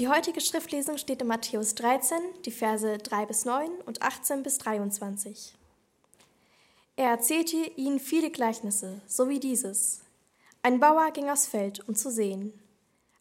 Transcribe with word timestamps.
Die 0.00 0.08
heutige 0.08 0.40
Schriftlesung 0.40 0.96
steht 0.96 1.20
in 1.20 1.28
Matthäus 1.28 1.74
13, 1.74 2.16
die 2.46 2.50
Verse 2.50 2.96
3 2.96 3.26
bis 3.26 3.44
9 3.44 3.70
und 3.84 4.00
18 4.00 4.42
bis 4.42 4.56
23. 4.56 5.54
Er 6.96 7.10
erzählte 7.10 7.58
ihnen 7.76 8.00
viele 8.00 8.30
Gleichnisse, 8.30 9.02
so 9.06 9.28
wie 9.28 9.38
dieses. 9.38 10.00
Ein 10.62 10.80
Bauer 10.80 11.10
ging 11.10 11.28
aufs 11.28 11.46
Feld, 11.46 11.86
um 11.86 11.94
zu 11.94 12.10
sehen. 12.10 12.58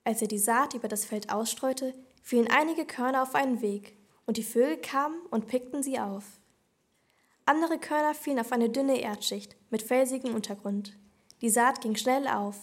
Als 0.05 0.21
er 0.21 0.29
die 0.29 0.39
Saat 0.39 0.73
über 0.73 0.87
das 0.87 1.03
Feld 1.03 1.33
ausstreute, 1.33 1.93
fielen 2.23 2.47
einige 2.49 2.85
Körner 2.85 3.23
auf 3.23 3.35
einen 3.35 3.61
Weg, 3.61 3.97
und 4.25 4.37
die 4.37 4.43
Vögel 4.43 4.77
kamen 4.77 5.19
und 5.31 5.47
pickten 5.47 5.83
sie 5.83 5.99
auf. 5.99 6.23
Andere 7.45 7.77
Körner 7.77 8.13
fielen 8.13 8.39
auf 8.39 8.53
eine 8.53 8.69
dünne 8.69 9.01
Erdschicht 9.01 9.57
mit 9.69 9.81
felsigem 9.81 10.33
Untergrund. 10.33 10.95
Die 11.41 11.49
Saat 11.49 11.81
ging 11.81 11.97
schnell 11.97 12.25
auf, 12.25 12.55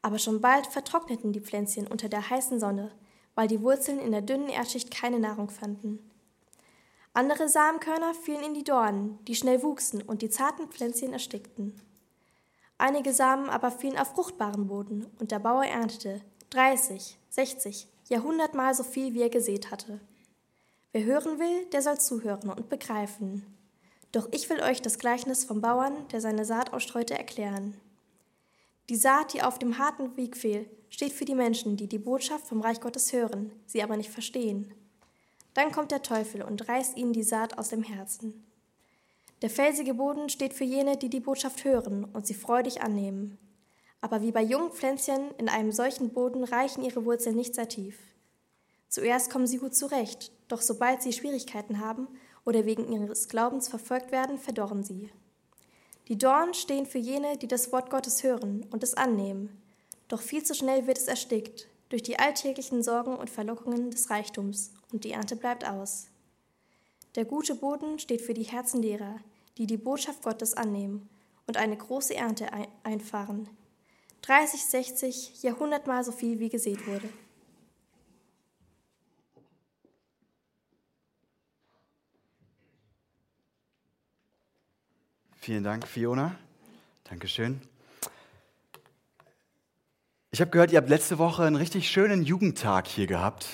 aber 0.00 0.18
schon 0.18 0.40
bald 0.40 0.66
vertrockneten 0.68 1.34
die 1.34 1.42
Pflänzchen 1.42 1.86
unter 1.86 2.08
der 2.08 2.30
heißen 2.30 2.58
Sonne, 2.58 2.92
weil 3.34 3.48
die 3.48 3.62
Wurzeln 3.62 3.98
in 3.98 4.12
der 4.12 4.22
dünnen 4.22 4.48
Erdschicht 4.48 4.90
keine 4.90 5.18
Nahrung 5.18 5.50
fanden. 5.50 5.98
Andere 7.14 7.48
Samenkörner 7.48 8.14
fielen 8.14 8.42
in 8.42 8.54
die 8.54 8.64
Dornen, 8.64 9.18
die 9.26 9.34
schnell 9.34 9.62
wuchsen 9.62 10.00
und 10.02 10.22
die 10.22 10.30
zarten 10.30 10.68
Pflänzchen 10.68 11.12
erstickten. 11.12 11.80
Einige 12.78 13.12
Samen 13.12 13.48
aber 13.48 13.70
fielen 13.70 13.98
auf 13.98 14.14
fruchtbaren 14.14 14.66
Boden, 14.66 15.06
und 15.20 15.30
der 15.30 15.38
Bauer 15.38 15.64
erntete 15.64 16.20
dreißig, 16.50 17.18
sechzig, 17.28 17.86
ja 18.08 18.22
hundertmal 18.22 18.74
so 18.74 18.82
viel, 18.82 19.14
wie 19.14 19.22
er 19.22 19.30
gesät 19.30 19.70
hatte. 19.70 20.00
Wer 20.92 21.04
hören 21.04 21.38
will, 21.38 21.66
der 21.66 21.80
soll 21.80 21.98
zuhören 21.98 22.50
und 22.50 22.68
begreifen. 22.68 23.46
Doch 24.10 24.28
ich 24.32 24.50
will 24.50 24.60
euch 24.60 24.82
das 24.82 24.98
Gleichnis 24.98 25.44
vom 25.44 25.60
Bauern, 25.60 26.08
der 26.08 26.20
seine 26.20 26.44
Saat 26.44 26.72
ausstreute, 26.72 27.16
erklären. 27.16 27.80
Die 28.92 28.98
Saat, 28.98 29.32
die 29.32 29.40
auf 29.40 29.58
dem 29.58 29.78
harten 29.78 30.18
Weg 30.18 30.36
fiel, 30.36 30.68
steht 30.90 31.14
für 31.14 31.24
die 31.24 31.34
Menschen, 31.34 31.78
die 31.78 31.86
die 31.86 31.98
Botschaft 31.98 32.46
vom 32.46 32.60
Reich 32.60 32.78
Gottes 32.78 33.10
hören, 33.14 33.50
sie 33.64 33.82
aber 33.82 33.96
nicht 33.96 34.10
verstehen. 34.10 34.70
Dann 35.54 35.72
kommt 35.72 35.92
der 35.92 36.02
Teufel 36.02 36.42
und 36.42 36.68
reißt 36.68 36.98
ihnen 36.98 37.14
die 37.14 37.22
Saat 37.22 37.56
aus 37.56 37.70
dem 37.70 37.82
Herzen. 37.82 38.44
Der 39.40 39.48
felsige 39.48 39.94
Boden 39.94 40.28
steht 40.28 40.52
für 40.52 40.64
jene, 40.64 40.98
die 40.98 41.08
die 41.08 41.20
Botschaft 41.20 41.64
hören 41.64 42.04
und 42.04 42.26
sie 42.26 42.34
freudig 42.34 42.82
annehmen. 42.82 43.38
Aber 44.02 44.20
wie 44.20 44.30
bei 44.30 44.42
jungen 44.42 44.72
Pflänzchen 44.72 45.30
in 45.38 45.48
einem 45.48 45.72
solchen 45.72 46.10
Boden 46.10 46.44
reichen 46.44 46.84
ihre 46.84 47.06
Wurzeln 47.06 47.36
nicht 47.36 47.54
sehr 47.54 47.70
tief. 47.70 47.98
Zuerst 48.90 49.30
kommen 49.30 49.46
sie 49.46 49.56
gut 49.56 49.74
zurecht, 49.74 50.32
doch 50.48 50.60
sobald 50.60 51.00
sie 51.00 51.14
Schwierigkeiten 51.14 51.80
haben 51.80 52.08
oder 52.44 52.66
wegen 52.66 52.92
ihres 52.92 53.28
Glaubens 53.28 53.68
verfolgt 53.68 54.12
werden, 54.12 54.36
verdorren 54.36 54.84
sie. 54.84 55.08
Die 56.08 56.18
Dornen 56.18 56.54
stehen 56.54 56.86
für 56.86 56.98
jene, 56.98 57.36
die 57.36 57.48
das 57.48 57.72
Wort 57.72 57.90
Gottes 57.90 58.22
hören 58.22 58.66
und 58.70 58.82
es 58.82 58.94
annehmen. 58.94 59.60
Doch 60.08 60.20
viel 60.20 60.42
zu 60.42 60.54
schnell 60.54 60.86
wird 60.86 60.98
es 60.98 61.08
erstickt 61.08 61.68
durch 61.88 62.02
die 62.02 62.18
alltäglichen 62.18 62.82
Sorgen 62.82 63.16
und 63.16 63.28
Verlockungen 63.28 63.90
des 63.90 64.08
Reichtums 64.08 64.72
und 64.92 65.04
die 65.04 65.12
Ernte 65.12 65.36
bleibt 65.36 65.68
aus. 65.68 66.08
Der 67.14 67.26
gute 67.26 67.54
Boden 67.54 67.98
steht 67.98 68.22
für 68.22 68.32
die 68.32 68.44
Herzen 68.44 68.80
derer, 68.80 69.16
die 69.58 69.66
die 69.66 69.76
Botschaft 69.76 70.22
Gottes 70.22 70.54
annehmen 70.54 71.08
und 71.46 71.58
eine 71.58 71.76
große 71.76 72.14
Ernte 72.14 72.48
einfahren. 72.82 73.48
30, 74.22 74.64
60, 74.64 75.42
ja 75.42 75.52
hundertmal 75.58 76.02
so 76.02 76.12
viel 76.12 76.38
wie 76.38 76.48
gesät 76.48 76.86
wurde. 76.86 77.08
Vielen 85.44 85.64
Dank, 85.64 85.88
Fiona. 85.88 86.36
Dankeschön. 87.10 87.60
Ich 90.30 90.40
habe 90.40 90.52
gehört, 90.52 90.70
ihr 90.70 90.76
habt 90.76 90.88
letzte 90.88 91.18
Woche 91.18 91.42
einen 91.42 91.56
richtig 91.56 91.90
schönen 91.90 92.22
Jugendtag 92.22 92.86
hier 92.86 93.08
gehabt. 93.08 93.48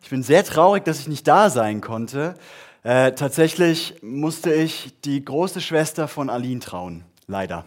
Ich 0.00 0.10
bin 0.10 0.22
sehr 0.22 0.44
traurig, 0.44 0.84
dass 0.84 1.00
ich 1.00 1.08
nicht 1.08 1.26
da 1.26 1.50
sein 1.50 1.80
konnte. 1.80 2.36
Äh, 2.84 3.14
tatsächlich 3.14 3.96
musste 4.00 4.54
ich 4.54 4.92
die 5.00 5.24
große 5.24 5.60
Schwester 5.60 6.06
von 6.06 6.30
Aline 6.30 6.60
trauen. 6.60 7.02
Leider. 7.26 7.64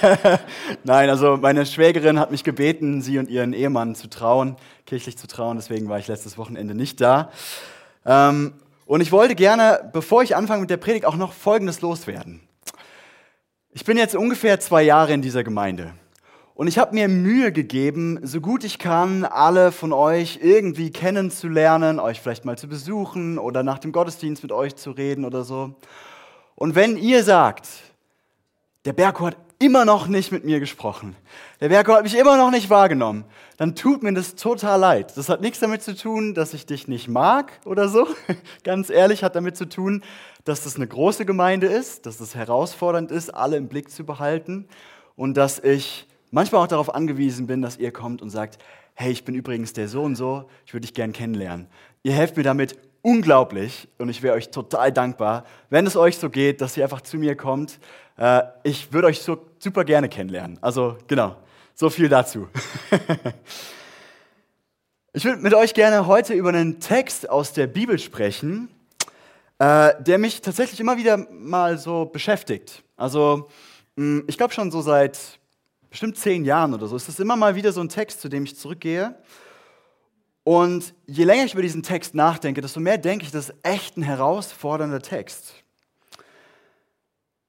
Nein, 0.82 1.10
also 1.10 1.36
meine 1.36 1.66
Schwägerin 1.66 2.18
hat 2.18 2.32
mich 2.32 2.42
gebeten, 2.42 3.02
sie 3.02 3.20
und 3.20 3.30
ihren 3.30 3.52
Ehemann 3.52 3.94
zu 3.94 4.10
trauen, 4.10 4.56
kirchlich 4.84 5.16
zu 5.16 5.28
trauen. 5.28 5.58
Deswegen 5.58 5.88
war 5.88 6.00
ich 6.00 6.08
letztes 6.08 6.38
Wochenende 6.38 6.74
nicht 6.74 7.00
da. 7.00 7.30
Ähm, 8.04 8.52
und 8.84 9.00
ich 9.00 9.12
wollte 9.12 9.36
gerne, 9.36 9.88
bevor 9.92 10.24
ich 10.24 10.34
anfange 10.34 10.62
mit 10.62 10.70
der 10.70 10.76
Predigt, 10.78 11.04
auch 11.04 11.14
noch 11.14 11.34
Folgendes 11.34 11.80
loswerden. 11.82 12.40
Ich 13.76 13.84
bin 13.84 13.98
jetzt 13.98 14.14
ungefähr 14.14 14.60
zwei 14.60 14.84
Jahre 14.84 15.14
in 15.14 15.20
dieser 15.20 15.42
Gemeinde. 15.42 15.94
Und 16.54 16.68
ich 16.68 16.78
habe 16.78 16.94
mir 16.94 17.08
Mühe 17.08 17.50
gegeben, 17.50 18.20
so 18.22 18.40
gut 18.40 18.62
ich 18.62 18.78
kann, 18.78 19.24
alle 19.24 19.72
von 19.72 19.92
euch 19.92 20.38
irgendwie 20.40 20.92
kennenzulernen, 20.92 21.98
euch 21.98 22.20
vielleicht 22.20 22.44
mal 22.44 22.56
zu 22.56 22.68
besuchen 22.68 23.36
oder 23.36 23.64
nach 23.64 23.80
dem 23.80 23.90
Gottesdienst 23.90 24.44
mit 24.44 24.52
euch 24.52 24.76
zu 24.76 24.92
reden 24.92 25.24
oder 25.24 25.42
so. 25.42 25.74
Und 26.54 26.76
wenn 26.76 26.96
ihr 26.96 27.24
sagt, 27.24 27.66
der 28.84 28.92
Berko 28.92 29.26
hat 29.26 29.36
immer 29.58 29.84
noch 29.84 30.06
nicht 30.06 30.30
mit 30.30 30.44
mir 30.44 30.60
gesprochen, 30.60 31.16
der 31.60 31.68
Berko 31.68 31.94
hat 31.94 32.04
mich 32.04 32.16
immer 32.16 32.36
noch 32.36 32.52
nicht 32.52 32.70
wahrgenommen, 32.70 33.24
dann 33.56 33.74
tut 33.74 34.04
mir 34.04 34.12
das 34.12 34.36
total 34.36 34.78
leid. 34.78 35.16
Das 35.16 35.28
hat 35.28 35.40
nichts 35.40 35.58
damit 35.58 35.82
zu 35.82 35.96
tun, 35.96 36.34
dass 36.34 36.54
ich 36.54 36.64
dich 36.64 36.86
nicht 36.86 37.08
mag 37.08 37.50
oder 37.64 37.88
so. 37.88 38.06
Ganz 38.62 38.88
ehrlich 38.88 39.24
hat 39.24 39.34
damit 39.34 39.56
zu 39.56 39.68
tun, 39.68 40.04
dass 40.44 40.64
das 40.64 40.76
eine 40.76 40.86
große 40.86 41.24
Gemeinde 41.24 41.66
ist, 41.66 42.06
dass 42.06 42.20
es 42.20 42.34
herausfordernd 42.34 43.10
ist, 43.10 43.34
alle 43.34 43.56
im 43.56 43.68
Blick 43.68 43.90
zu 43.90 44.04
behalten 44.04 44.68
und 45.16 45.36
dass 45.36 45.58
ich 45.58 46.06
manchmal 46.30 46.62
auch 46.62 46.68
darauf 46.68 46.94
angewiesen 46.94 47.46
bin, 47.46 47.62
dass 47.62 47.78
ihr 47.78 47.92
kommt 47.92 48.22
und 48.22 48.30
sagt, 48.30 48.58
hey, 48.94 49.10
ich 49.10 49.24
bin 49.24 49.34
übrigens 49.34 49.72
der 49.72 49.88
so 49.88 50.02
und 50.02 50.16
so, 50.16 50.48
ich 50.66 50.74
würde 50.74 50.86
dich 50.86 50.94
gern 50.94 51.12
kennenlernen. 51.12 51.68
Ihr 52.02 52.12
helft 52.12 52.36
mir 52.36 52.42
damit 52.42 52.78
unglaublich 53.02 53.88
und 53.98 54.08
ich 54.08 54.22
wäre 54.22 54.34
euch 54.34 54.50
total 54.50 54.92
dankbar, 54.92 55.44
wenn 55.70 55.86
es 55.86 55.96
euch 55.96 56.18
so 56.18 56.30
geht, 56.30 56.60
dass 56.60 56.76
ihr 56.76 56.84
einfach 56.84 57.02
zu 57.02 57.18
mir 57.18 57.36
kommt. 57.36 57.78
Äh, 58.16 58.42
ich 58.62 58.92
würde 58.92 59.08
euch 59.08 59.20
so 59.20 59.38
super 59.58 59.84
gerne 59.84 60.08
kennenlernen. 60.08 60.58
Also 60.60 60.96
genau, 61.06 61.36
so 61.74 61.90
viel 61.90 62.08
dazu. 62.08 62.48
ich 65.12 65.24
würde 65.24 65.42
mit 65.42 65.54
euch 65.54 65.74
gerne 65.74 66.06
heute 66.06 66.34
über 66.34 66.50
einen 66.50 66.80
Text 66.80 67.28
aus 67.28 67.52
der 67.52 67.66
Bibel 67.66 67.98
sprechen, 67.98 68.68
äh, 69.64 70.02
der 70.02 70.18
mich 70.18 70.42
tatsächlich 70.42 70.78
immer 70.80 70.98
wieder 70.98 71.16
mal 71.16 71.78
so 71.78 72.04
beschäftigt. 72.04 72.84
Also 72.96 73.48
mm, 73.96 74.20
ich 74.26 74.36
glaube 74.36 74.52
schon 74.52 74.70
so 74.70 74.82
seit 74.82 75.38
bestimmt 75.88 76.18
zehn 76.18 76.44
Jahren 76.44 76.74
oder 76.74 76.86
so 76.86 76.96
ist 76.96 77.08
das 77.08 77.18
immer 77.18 77.36
mal 77.36 77.54
wieder 77.54 77.72
so 77.72 77.80
ein 77.80 77.88
Text, 77.88 78.20
zu 78.20 78.28
dem 78.28 78.44
ich 78.44 78.56
zurückgehe. 78.56 79.16
Und 80.42 80.92
je 81.06 81.24
länger 81.24 81.44
ich 81.44 81.54
über 81.54 81.62
diesen 81.62 81.82
Text 81.82 82.14
nachdenke, 82.14 82.60
desto 82.60 82.80
mehr 82.80 82.98
denke 82.98 83.24
ich, 83.24 83.30
das 83.30 83.48
ist 83.48 83.56
echt 83.62 83.96
ein 83.96 84.02
herausfordernder 84.02 85.00
Text. 85.00 85.54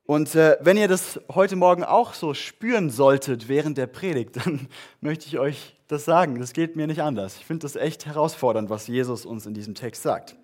Und 0.05 0.35
äh, 0.35 0.57
wenn 0.61 0.77
ihr 0.77 0.87
das 0.87 1.19
heute 1.33 1.57
Morgen 1.57 1.83
auch 1.83 2.13
so 2.13 2.33
spüren 2.33 2.89
solltet 2.89 3.49
während 3.49 3.77
der 3.77 3.87
Predigt, 3.87 4.37
dann 4.45 4.69
möchte 5.01 5.25
ich 5.27 5.37
euch 5.37 5.75
das 5.89 6.05
sagen. 6.05 6.39
Das 6.39 6.53
geht 6.53 6.77
mir 6.77 6.87
nicht 6.87 7.01
anders. 7.01 7.35
Ich 7.37 7.45
finde 7.45 7.63
das 7.63 7.75
echt 7.75 8.05
herausfordernd, 8.05 8.69
was 8.69 8.87
Jesus 8.87 9.25
uns 9.25 9.45
in 9.45 9.53
diesem 9.53 9.75
Text 9.75 10.03
sagt. 10.03 10.37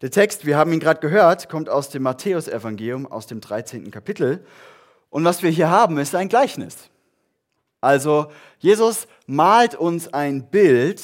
Der 0.00 0.12
Text, 0.12 0.46
wir 0.46 0.56
haben 0.56 0.72
ihn 0.72 0.78
gerade 0.78 1.00
gehört, 1.00 1.48
kommt 1.48 1.68
aus 1.68 1.90
dem 1.90 2.04
Matthäusevangelium, 2.04 3.10
aus 3.10 3.26
dem 3.26 3.40
13. 3.40 3.90
Kapitel. 3.90 4.44
Und 5.10 5.24
was 5.24 5.42
wir 5.42 5.50
hier 5.50 5.70
haben, 5.70 5.98
ist 5.98 6.14
ein 6.14 6.28
Gleichnis. 6.28 6.88
Also 7.80 8.30
Jesus 8.60 9.08
malt 9.26 9.74
uns 9.74 10.12
ein 10.14 10.50
Bild 10.50 11.02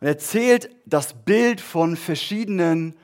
und 0.00 0.06
erzählt 0.06 0.68
das 0.84 1.14
Bild 1.14 1.62
von 1.62 1.96
verschiedenen 1.96 2.94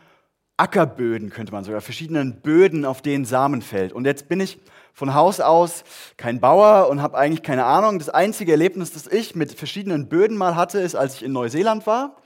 Ackerböden, 0.59 1.31
könnte 1.31 1.53
man 1.53 1.65
sogar, 1.65 1.81
verschiedenen 1.81 2.43
Böden, 2.43 2.85
auf 2.85 3.01
denen 3.01 3.25
Samen 3.25 3.63
fällt. 3.63 3.95
Und 3.95 4.05
jetzt 4.05 4.29
bin 4.29 4.41
ich 4.41 4.59
von 4.93 5.15
Haus 5.15 5.41
aus 5.41 5.83
kein 6.19 6.41
Bauer 6.41 6.91
und 6.91 7.01
habe 7.01 7.17
eigentlich 7.17 7.43
keine 7.43 7.65
Ahnung. 7.65 7.99
Das 7.99 8.11
einzige 8.11 8.53
Erlebnis, 8.53 8.93
das 8.93 9.07
ich 9.07 9.35
mit 9.35 9.53
verschiedenen 9.53 10.11
Böden 10.11 10.37
mal 10.37 10.57
hatte, 10.57 10.79
ist, 10.81 10.95
als 10.95 11.15
ich 11.15 11.23
in 11.23 11.33
Neuseeland 11.33 11.87
war. 11.87 12.17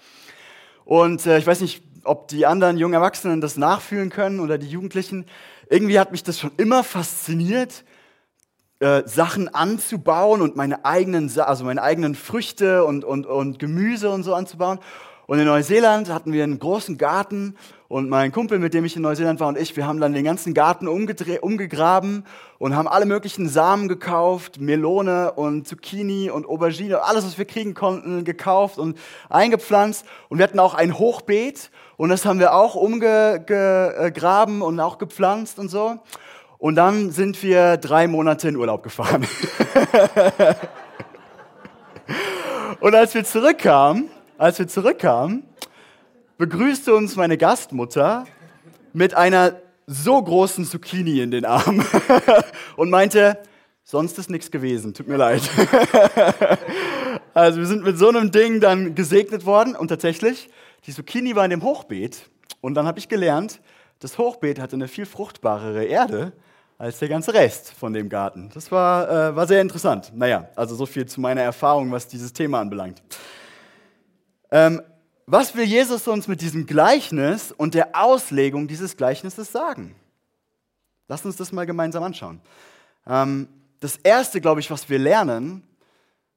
Und 0.85 1.25
äh, 1.27 1.39
ich 1.39 1.47
weiß 1.47 1.61
nicht, 1.61 1.83
ob 2.09 2.29
die 2.29 2.47
anderen 2.47 2.79
jungen 2.79 2.95
Erwachsenen 2.95 3.41
das 3.41 3.57
nachfühlen 3.57 4.11
können 4.11 4.41
oder 4.41 4.59
die 4.59 4.69
Jugendlichen. 4.69 5.27
Irgendwie 5.69 5.99
hat 5.99 6.13
mich 6.13 6.23
das 6.23 6.39
schon 6.39 6.53
immer 6.57 6.83
fasziniert, 6.83 7.85
äh, 8.81 9.03
Sachen 9.07 9.53
anzubauen 9.53 10.41
und 10.41 10.57
meine 10.57 10.85
eigenen, 10.85 11.31
also 11.39 11.65
meine 11.65 11.83
eigenen 11.83 12.15
Früchte 12.15 12.85
und, 12.85 13.05
und, 13.05 13.27
und 13.27 13.59
Gemüse 13.59 14.11
und 14.11 14.23
so 14.23 14.35
anzubauen. 14.35 14.79
Und 15.29 15.39
in 15.39 15.45
Neuseeland 15.45 16.09
hatten 16.09 16.33
wir 16.33 16.43
einen 16.43 16.59
großen 16.59 16.97
Garten 16.97 17.55
und 17.87 18.09
mein 18.09 18.33
Kumpel, 18.33 18.59
mit 18.59 18.73
dem 18.73 18.87
ich 18.87 18.97
in 18.97 19.03
Neuseeland 19.03 19.41
war 19.41 19.49
und 19.49 19.59
ich, 19.59 19.77
wir 19.77 19.87
haben 19.87 20.01
dann 20.01 20.15
den 20.15 20.25
ganzen 20.25 20.55
Garten 20.55 20.89
umgegraben 20.89 22.25
und 22.59 22.75
haben 22.75 22.89
alle 22.89 23.05
möglichen 23.05 23.47
Samen 23.47 23.89
gekauft, 23.89 24.59
Melone 24.59 25.33
und 25.33 25.69
Zucchini 25.69 26.31
und 26.31 26.49
Aubergine, 26.49 27.03
alles, 27.03 27.27
was 27.27 27.37
wir 27.37 27.45
kriegen 27.45 27.75
konnten, 27.75 28.25
gekauft 28.25 28.79
und 28.79 28.97
eingepflanzt. 29.29 30.07
Und 30.31 30.39
wir 30.39 30.45
hatten 30.45 30.59
auch 30.59 30.73
ein 30.73 30.99
Hochbeet 30.99 31.71
und 31.99 32.09
das 32.09 32.25
haben 32.25 32.39
wir 32.39 32.55
auch 32.55 32.75
umgegraben 32.75 34.63
und 34.63 34.81
auch 34.81 34.97
gepflanzt 34.97 35.59
und 35.59 35.69
so. 35.69 35.99
Und 36.57 36.77
dann 36.77 37.11
sind 37.11 37.43
wir 37.43 37.77
drei 37.77 38.09
Monate 38.09 38.49
in 38.49 38.57
Urlaub 38.57 38.83
gefahren. 38.83 39.27
und 42.81 42.95
als 42.95 43.15
wir 43.15 43.25
zurückkamen, 43.25 44.09
als 44.39 44.59
wir 44.59 44.69
zurückkamen, 44.69 45.43
begrüßte 46.39 46.95
uns 46.95 47.17
meine 47.17 47.37
Gastmutter 47.37 48.25
mit 48.93 49.15
einer 49.15 49.61
so 49.87 50.23
großen 50.23 50.65
Zucchini 50.65 51.21
in 51.21 51.31
den 51.31 51.45
Armen 51.45 51.85
und 52.77 52.89
meinte, 52.89 53.39
sonst 53.83 54.19
ist 54.19 54.31
nichts 54.31 54.51
gewesen, 54.51 54.95
tut 54.95 55.09
mir 55.09 55.17
leid. 55.17 55.43
also 57.35 57.59
wir 57.59 57.67
sind 57.67 57.83
mit 57.83 57.99
so 57.99 58.09
einem 58.09 58.31
Ding 58.31 58.61
dann 58.61 58.95
gesegnet 58.95 59.45
worden 59.45 59.75
und 59.75 59.89
tatsächlich, 59.89 60.49
die 60.87 60.95
Zucchini 60.95 61.35
war 61.35 61.45
in 61.45 61.51
dem 61.51 61.63
Hochbeet 61.63 62.31
und 62.61 62.75
dann 62.75 62.87
habe 62.87 63.01
ich 63.01 63.09
gelernt, 63.09 63.61
das 63.99 64.19
Hochbeet 64.19 64.61
hatte 64.61 64.77
eine 64.77 64.87
viel 64.87 65.07
fruchtbarere 65.07 65.85
Erde 65.85 66.33
als 66.77 67.01
der 67.01 67.09
ganze 67.09 67.35
Rest 67.35 67.73
von 67.73 67.93
dem 67.93 68.09
Garten. 68.09 68.51
Das 68.55 68.71
war, 68.71 69.09
äh, 69.11 69.35
war 69.35 69.49
sehr 69.49 69.61
interessant. 69.61 70.13
Naja, 70.15 70.49
also 70.55 70.77
so 70.77 70.87
viel 70.87 71.07
zu 71.07 71.21
meiner 71.21 71.43
Erfahrung, 71.43 71.91
was 71.91 72.07
dieses 72.07 72.33
Thema 72.33 72.61
anbelangt. 72.61 73.03
Ähm, 74.51 74.83
was 75.27 75.55
will 75.55 75.65
Jesus 75.65 76.09
uns 76.09 76.27
mit 76.29 76.41
diesem 76.41 76.67
Gleichnis 76.67 77.53
und 77.53 77.75
der 77.75 77.91
Auslegung 77.93 78.67
dieses 78.69 78.97
Gleichnisses 78.97 79.53
sagen? 79.53 79.95
Lass 81.07 81.25
uns 81.25 81.37
das 81.37 81.53
mal 81.53 81.67
gemeinsam 81.67 82.03
anschauen. 82.03 82.41
Ähm, 83.07 83.49
das 83.81 83.97
Erste, 83.97 84.41
glaube 84.41 84.61
ich, 84.61 84.71
was 84.71 84.89
wir 84.89 84.99
lernen, 84.99 85.63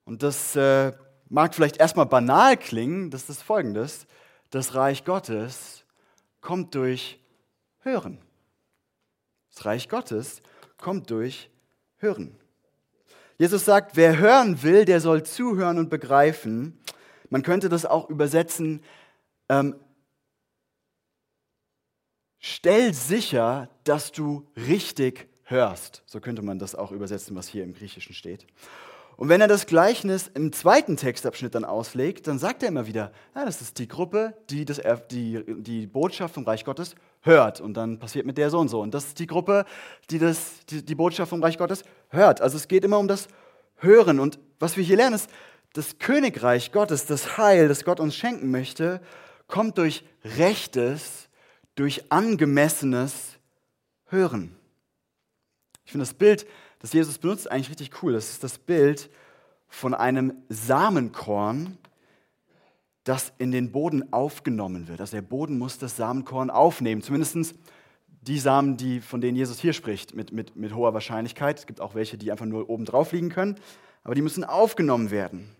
und 0.04 0.24
das 0.24 0.56
äh, 0.56 0.92
mag 1.30 1.56
vielleicht 1.56 1.78
erstmal 1.78 2.06
banal 2.06 2.58
klingen, 2.58 3.12
das 3.12 3.30
ist 3.30 3.42
folgendes. 3.42 4.08
Das 4.50 4.76
Reich 4.76 5.06
Gottes 5.06 5.86
kommt 6.42 6.76
durch 6.76 7.20
Hören. 7.80 8.18
Das 9.54 9.66
Reich 9.66 9.88
Gottes 9.88 10.42
kommt 10.78 11.10
durch 11.10 11.50
Hören. 11.98 12.36
Jesus 13.38 13.66
sagt, 13.66 13.96
wer 13.96 14.18
hören 14.18 14.62
will, 14.64 14.86
der 14.86 15.00
soll 15.00 15.24
zuhören 15.24 15.80
und 15.80 15.90
begreifen. 15.90 16.80
Man 17.32 17.44
könnte 17.44 17.70
das 17.70 17.86
auch 17.86 18.10
übersetzen, 18.10 18.84
ähm, 19.50 19.76
stell 22.40 22.94
sicher, 22.94 23.70
dass 23.86 24.12
du 24.12 24.46
richtig 24.56 25.30
hörst. 25.46 26.04
So 26.06 26.20
könnte 26.20 26.42
man 26.42 26.60
das 26.60 26.76
auch 26.76 26.92
übersetzen, 26.92 27.36
was 27.36 27.48
hier 27.48 27.64
im 27.64 27.74
Griechischen 27.74 28.14
steht. 28.14 28.46
Und 29.16 29.30
wenn 29.30 29.40
er 29.40 29.48
das 29.48 29.66
Gleichnis 29.66 30.30
im 30.34 30.52
zweiten 30.52 30.98
Textabschnitt 30.98 31.56
dann 31.56 31.64
auslegt, 31.64 32.28
dann 32.28 32.38
sagt 32.38 32.64
er 32.64 32.70
immer 32.70 32.86
wieder, 32.86 33.14
ja, 33.34 33.46
das 33.46 33.62
ist 33.62 33.80
die 33.80 33.88
Gruppe, 33.88 34.34
die, 34.50 34.66
das, 34.66 34.82
die 35.10 35.44
die 35.48 35.88
Botschaft 35.88 36.34
vom 36.34 36.44
Reich 36.44 36.66
Gottes 36.66 36.96
hört. 37.22 37.62
Und 37.62 37.76
dann 37.76 37.98
passiert 37.98 38.26
mit 38.26 38.38
der 38.38 38.50
so 38.50 38.60
und 38.60 38.68
so. 38.68 38.82
Und 38.82 38.94
das 38.94 39.06
ist 39.06 39.20
die 39.20 39.28
Gruppe, 39.28 39.66
die 40.10 40.20
das, 40.20 40.66
die, 40.66 40.84
die 40.84 40.96
Botschaft 40.96 41.30
vom 41.30 41.42
Reich 41.42 41.58
Gottes 41.58 41.84
hört. 42.10 42.42
Also 42.42 42.58
es 42.58 42.68
geht 42.68 42.84
immer 42.84 43.00
um 43.00 43.08
das 43.08 43.30
Hören. 43.78 44.20
Und 44.20 44.38
was 44.60 44.76
wir 44.76 44.84
hier 44.84 44.98
lernen, 44.98 45.16
ist, 45.16 45.30
das 45.74 46.00
Königreich 46.00 46.72
Gottes, 46.72 47.06
das 47.06 47.38
Heil, 47.38 47.68
das 47.68 47.86
Gott 47.86 48.00
uns 48.00 48.16
schenken 48.16 48.52
möchte, 48.52 49.02
kommt 49.48 49.78
durch 49.78 50.04
rechtes, 50.38 51.30
durch 51.76 52.12
angemessenes 52.12 53.38
Hören. 54.08 54.56
Ich 55.86 55.92
finde 55.92 56.06
das 56.06 56.14
Bild 56.14 56.46
das 56.82 56.94
Jesus 56.94 57.20
benutzt, 57.20 57.50
eigentlich 57.50 57.70
richtig 57.70 58.02
cool. 58.02 58.14
Das 58.14 58.32
ist 58.32 58.44
das 58.44 58.58
Bild 58.58 59.10
von 59.68 59.94
einem 59.94 60.34
Samenkorn, 60.50 61.78
das 63.04 63.34
in 63.38 63.52
den 63.52 63.72
Boden 63.72 64.12
aufgenommen 64.12 64.88
wird. 64.88 65.00
Also 65.00 65.16
der 65.16 65.22
Boden 65.22 65.60
muss 65.60 65.78
das 65.78 65.96
Samenkorn 65.96 66.50
aufnehmen. 66.50 67.04
Zumindest 67.04 67.56
die 68.22 68.40
Samen, 68.40 68.78
die, 68.78 69.00
von 69.00 69.22
denen 69.22 69.38
Jesus 69.38 69.60
hier 69.60 69.74
spricht, 69.74 70.16
mit, 70.16 70.32
mit, 70.32 70.56
mit 70.56 70.74
hoher 70.74 70.94
Wahrscheinlichkeit. 70.96 71.60
Es 71.60 71.68
gibt 71.68 71.82
auch 71.82 71.94
welche, 71.94 72.18
die 72.18 72.32
einfach 72.32 72.46
nur 72.46 72.68
oben 72.68 72.86
drauf 72.86 73.12
liegen 73.12 73.30
können, 73.30 73.60
aber 74.04 74.16
die 74.16 74.22
müssen 74.24 74.44
aufgenommen 74.44 75.12
werden. 75.12 75.56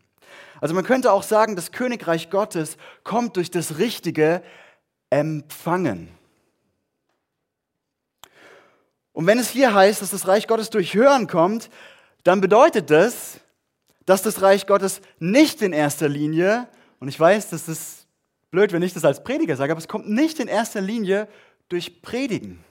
Also 0.62 0.76
man 0.76 0.86
könnte 0.86 1.12
auch 1.12 1.24
sagen, 1.24 1.56
das 1.56 1.72
Königreich 1.72 2.30
Gottes 2.30 2.78
kommt 3.04 3.36
durch 3.36 3.52
das 3.52 3.80
richtige 3.80 4.44
Empfangen. 5.10 6.08
Und 9.12 9.28
wenn 9.28 9.40
es 9.40 9.50
hier 9.50 9.74
heißt, 9.74 10.02
dass 10.02 10.12
das 10.12 10.28
Reich 10.28 10.48
Gottes 10.48 10.70
durch 10.70 10.94
Hören 10.94 11.28
kommt, 11.28 11.70
dann 12.24 12.40
bedeutet 12.40 12.90
das, 12.92 13.42
dass 14.06 14.22
das 14.22 14.42
Reich 14.42 14.68
Gottes 14.68 15.02
nicht 15.20 15.62
in 15.62 15.74
erster 15.74 16.08
Linie, 16.08 16.68
und 17.00 17.08
ich 17.08 17.20
weiß, 17.20 17.50
das 17.50 17.68
ist 17.68 18.08
blöd, 18.52 18.72
wenn 18.72 18.84
ich 18.84 18.94
das 18.94 19.04
als 19.04 19.24
Prediger 19.24 19.56
sage, 19.56 19.72
aber 19.72 19.80
es 19.80 19.88
kommt 19.88 20.10
nicht 20.10 20.40
in 20.40 20.48
erster 20.48 20.82
Linie 20.82 21.28
durch 21.70 22.02
Predigen. 22.02 22.64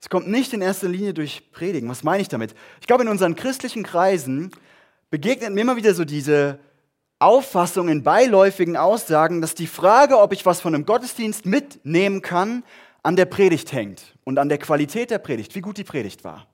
Es 0.00 0.08
kommt 0.08 0.28
nicht 0.28 0.52
in 0.52 0.62
erster 0.62 0.88
Linie 0.88 1.14
durch 1.14 1.52
Predigen. 1.52 1.88
Was 1.88 2.02
meine 2.02 2.22
ich 2.22 2.28
damit? 2.28 2.54
Ich 2.80 2.86
glaube, 2.86 3.02
in 3.04 3.08
unseren 3.08 3.36
christlichen 3.36 3.82
Kreisen 3.84 4.50
begegnet 5.12 5.52
mir 5.52 5.60
immer 5.60 5.76
wieder 5.76 5.92
so 5.92 6.06
diese 6.06 6.58
Auffassung 7.18 7.88
in 7.88 8.02
beiläufigen 8.02 8.78
Aussagen, 8.78 9.42
dass 9.42 9.54
die 9.54 9.66
Frage, 9.66 10.18
ob 10.18 10.32
ich 10.32 10.46
was 10.46 10.62
von 10.62 10.74
einem 10.74 10.86
Gottesdienst 10.86 11.44
mitnehmen 11.44 12.22
kann, 12.22 12.64
an 13.02 13.14
der 13.14 13.26
Predigt 13.26 13.72
hängt 13.74 14.16
und 14.24 14.38
an 14.38 14.48
der 14.48 14.56
Qualität 14.56 15.10
der 15.10 15.18
Predigt, 15.18 15.54
wie 15.54 15.60
gut 15.60 15.76
die 15.76 15.84
Predigt 15.84 16.24
war. 16.24 16.46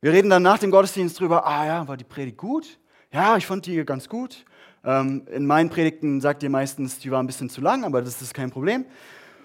Wir 0.00 0.12
reden 0.12 0.30
dann 0.30 0.42
nach 0.42 0.56
dem 0.56 0.70
Gottesdienst 0.70 1.20
drüber, 1.20 1.46
ah 1.46 1.66
ja, 1.66 1.86
war 1.86 1.98
die 1.98 2.04
Predigt 2.04 2.38
gut? 2.38 2.78
Ja, 3.12 3.36
ich 3.36 3.46
fand 3.46 3.66
die 3.66 3.84
ganz 3.84 4.08
gut. 4.08 4.46
Ähm, 4.82 5.26
in 5.30 5.44
meinen 5.44 5.68
Predigten 5.68 6.22
sagt 6.22 6.42
ihr 6.42 6.48
meistens, 6.48 6.98
die 6.98 7.10
war 7.10 7.22
ein 7.22 7.26
bisschen 7.26 7.50
zu 7.50 7.60
lang, 7.60 7.84
aber 7.84 8.00
das 8.00 8.22
ist 8.22 8.32
kein 8.32 8.50
Problem. 8.50 8.86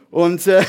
Und 0.09 0.47
äh, 0.47 0.63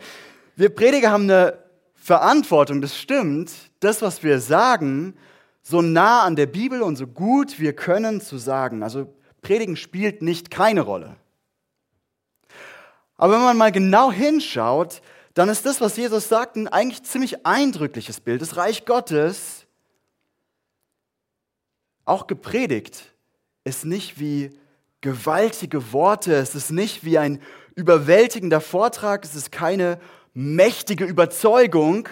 wir 0.56 0.74
Prediger 0.74 1.10
haben 1.10 1.24
eine 1.24 1.58
Verantwortung, 1.94 2.80
das 2.80 2.96
stimmt, 2.96 3.52
das, 3.80 4.00
was 4.00 4.22
wir 4.22 4.40
sagen, 4.40 5.14
so 5.68 5.82
nah 5.82 6.22
an 6.22 6.36
der 6.36 6.46
Bibel 6.46 6.80
und 6.80 6.94
so 6.94 7.08
gut 7.08 7.58
wir 7.58 7.72
können 7.72 8.20
zu 8.20 8.38
sagen. 8.38 8.84
Also 8.84 9.12
Predigen 9.42 9.74
spielt 9.74 10.22
nicht 10.22 10.48
keine 10.48 10.82
Rolle. 10.82 11.16
Aber 13.16 13.32
wenn 13.32 13.42
man 13.42 13.56
mal 13.56 13.72
genau 13.72 14.12
hinschaut, 14.12 15.02
dann 15.34 15.48
ist 15.48 15.66
das, 15.66 15.80
was 15.80 15.96
Jesus 15.96 16.28
sagt, 16.28 16.54
ein 16.54 16.68
eigentlich 16.68 17.02
ziemlich 17.02 17.44
eindrückliches 17.44 18.20
Bild. 18.20 18.42
Das 18.42 18.56
Reich 18.56 18.84
Gottes, 18.84 19.66
auch 22.04 22.28
gepredigt, 22.28 23.16
ist 23.64 23.84
nicht 23.84 24.20
wie 24.20 24.56
gewaltige 25.00 25.92
Worte, 25.92 26.34
es 26.34 26.54
ist 26.54 26.70
nicht 26.70 27.04
wie 27.04 27.18
ein 27.18 27.42
überwältigender 27.74 28.60
Vortrag, 28.60 29.24
es 29.24 29.34
ist 29.34 29.50
keine 29.50 29.98
mächtige 30.32 31.06
Überzeugung, 31.06 32.08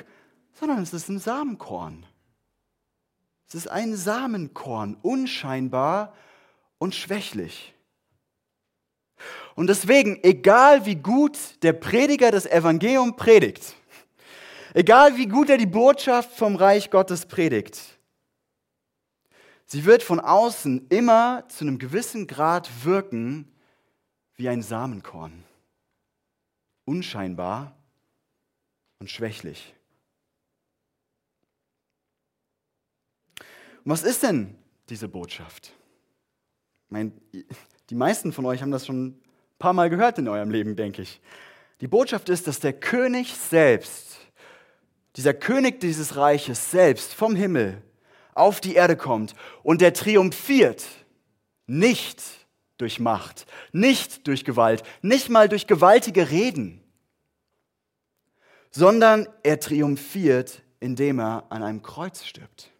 sondern 0.55 0.83
es 0.83 0.93
ist 0.93 1.09
ein 1.09 1.21
Samenkorn. 1.21 2.05
Es 3.55 3.67
ist 3.67 3.69
ein 3.69 3.95
Samenkorn, 3.95 4.97
unscheinbar 5.01 6.12
und 6.79 6.93
schwächlich. 6.93 7.73
Und 9.55 9.69
deswegen, 9.69 10.19
egal 10.25 10.87
wie 10.87 10.96
gut 10.96 11.63
der 11.63 11.73
Prediger 11.73 12.32
das 12.32 12.46
Evangelium 12.46 13.15
predigt, 13.15 13.77
egal 14.75 15.17
wie 15.17 15.29
gut 15.29 15.51
er 15.51 15.56
die 15.56 15.67
Botschaft 15.67 16.37
vom 16.37 16.56
Reich 16.56 16.91
Gottes 16.91 17.27
predigt, 17.27 17.81
sie 19.67 19.84
wird 19.84 20.03
von 20.03 20.19
außen 20.19 20.89
immer 20.89 21.44
zu 21.49 21.63
einem 21.63 21.79
gewissen 21.79 22.27
Grad 22.27 22.69
wirken 22.84 23.53
wie 24.34 24.49
ein 24.49 24.63
Samenkorn. 24.63 25.44
Unscheinbar 26.87 27.77
und 28.99 29.13
schwächlich. 29.13 29.77
Und 33.84 33.91
was 33.91 34.03
ist 34.03 34.22
denn 34.22 34.56
diese 34.88 35.08
Botschaft? 35.08 35.72
Ich 36.86 36.91
meine, 36.91 37.12
die 37.91 37.94
meisten 37.94 38.32
von 38.32 38.46
euch 38.46 38.62
haben 38.62 38.70
das 38.70 38.86
schon 38.86 39.06
ein 39.06 39.22
paar 39.58 39.72
Mal 39.72 39.91
gehört 39.91 40.19
in 40.19 40.29
eurem 40.29 40.50
Leben, 40.50 40.74
denke 40.76 41.03
ich. 41.03 41.20
Die 41.81 41.88
Botschaft 41.88 42.29
ist, 42.29 42.46
dass 42.46 42.60
der 42.60 42.72
König 42.72 43.34
selbst, 43.34 44.17
dieser 45.17 45.34
König 45.34 45.81
dieses 45.81 46.17
Reiches 46.17 46.70
selbst 46.70 47.14
vom 47.14 47.36
Himmel 47.36 47.82
auf 48.34 48.60
die 48.60 48.74
Erde 48.74 48.96
kommt 48.96 49.34
und 49.62 49.81
der 49.81 49.93
triumphiert 49.93 50.84
nicht 51.67 52.22
durch 52.79 53.00
Macht, 53.00 53.46
nicht 53.72 54.26
durch 54.26 54.44
Gewalt, 54.44 54.82
nicht 55.03 55.29
mal 55.29 55.48
durch 55.48 55.67
gewaltige 55.67 56.31
Reden, 56.31 56.82
sondern 58.70 59.29
er 59.43 59.60
triumphiert, 59.60 60.62
indem 60.81 61.20
er 61.20 61.44
an 61.50 61.62
einem 61.62 61.82
Kreuz 61.82 62.24
stirbt. 62.24 62.73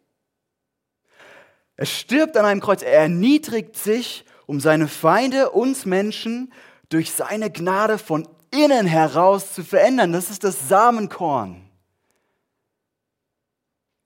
Er 1.77 1.87
stirbt 1.87 2.37
an 2.37 2.45
einem 2.45 2.61
Kreuz, 2.61 2.83
er 2.83 2.93
erniedrigt 2.93 3.77
sich 3.77 4.25
um 4.47 4.61
seine 4.61 4.89
Feinde, 4.89 5.51
uns 5.51 5.87
Menschen, 5.87 6.53
durch 6.89 7.13
seine 7.13 7.51
Gnade 7.51 7.99
von 7.99 8.29
innen 8.51 8.87
heraus 8.87 9.55
zu 9.55 9.65
verändern. 9.65 10.13
Das 10.13 10.31
ist 10.31 10.45
das 10.45 10.69
Samenkorn. 10.69 11.69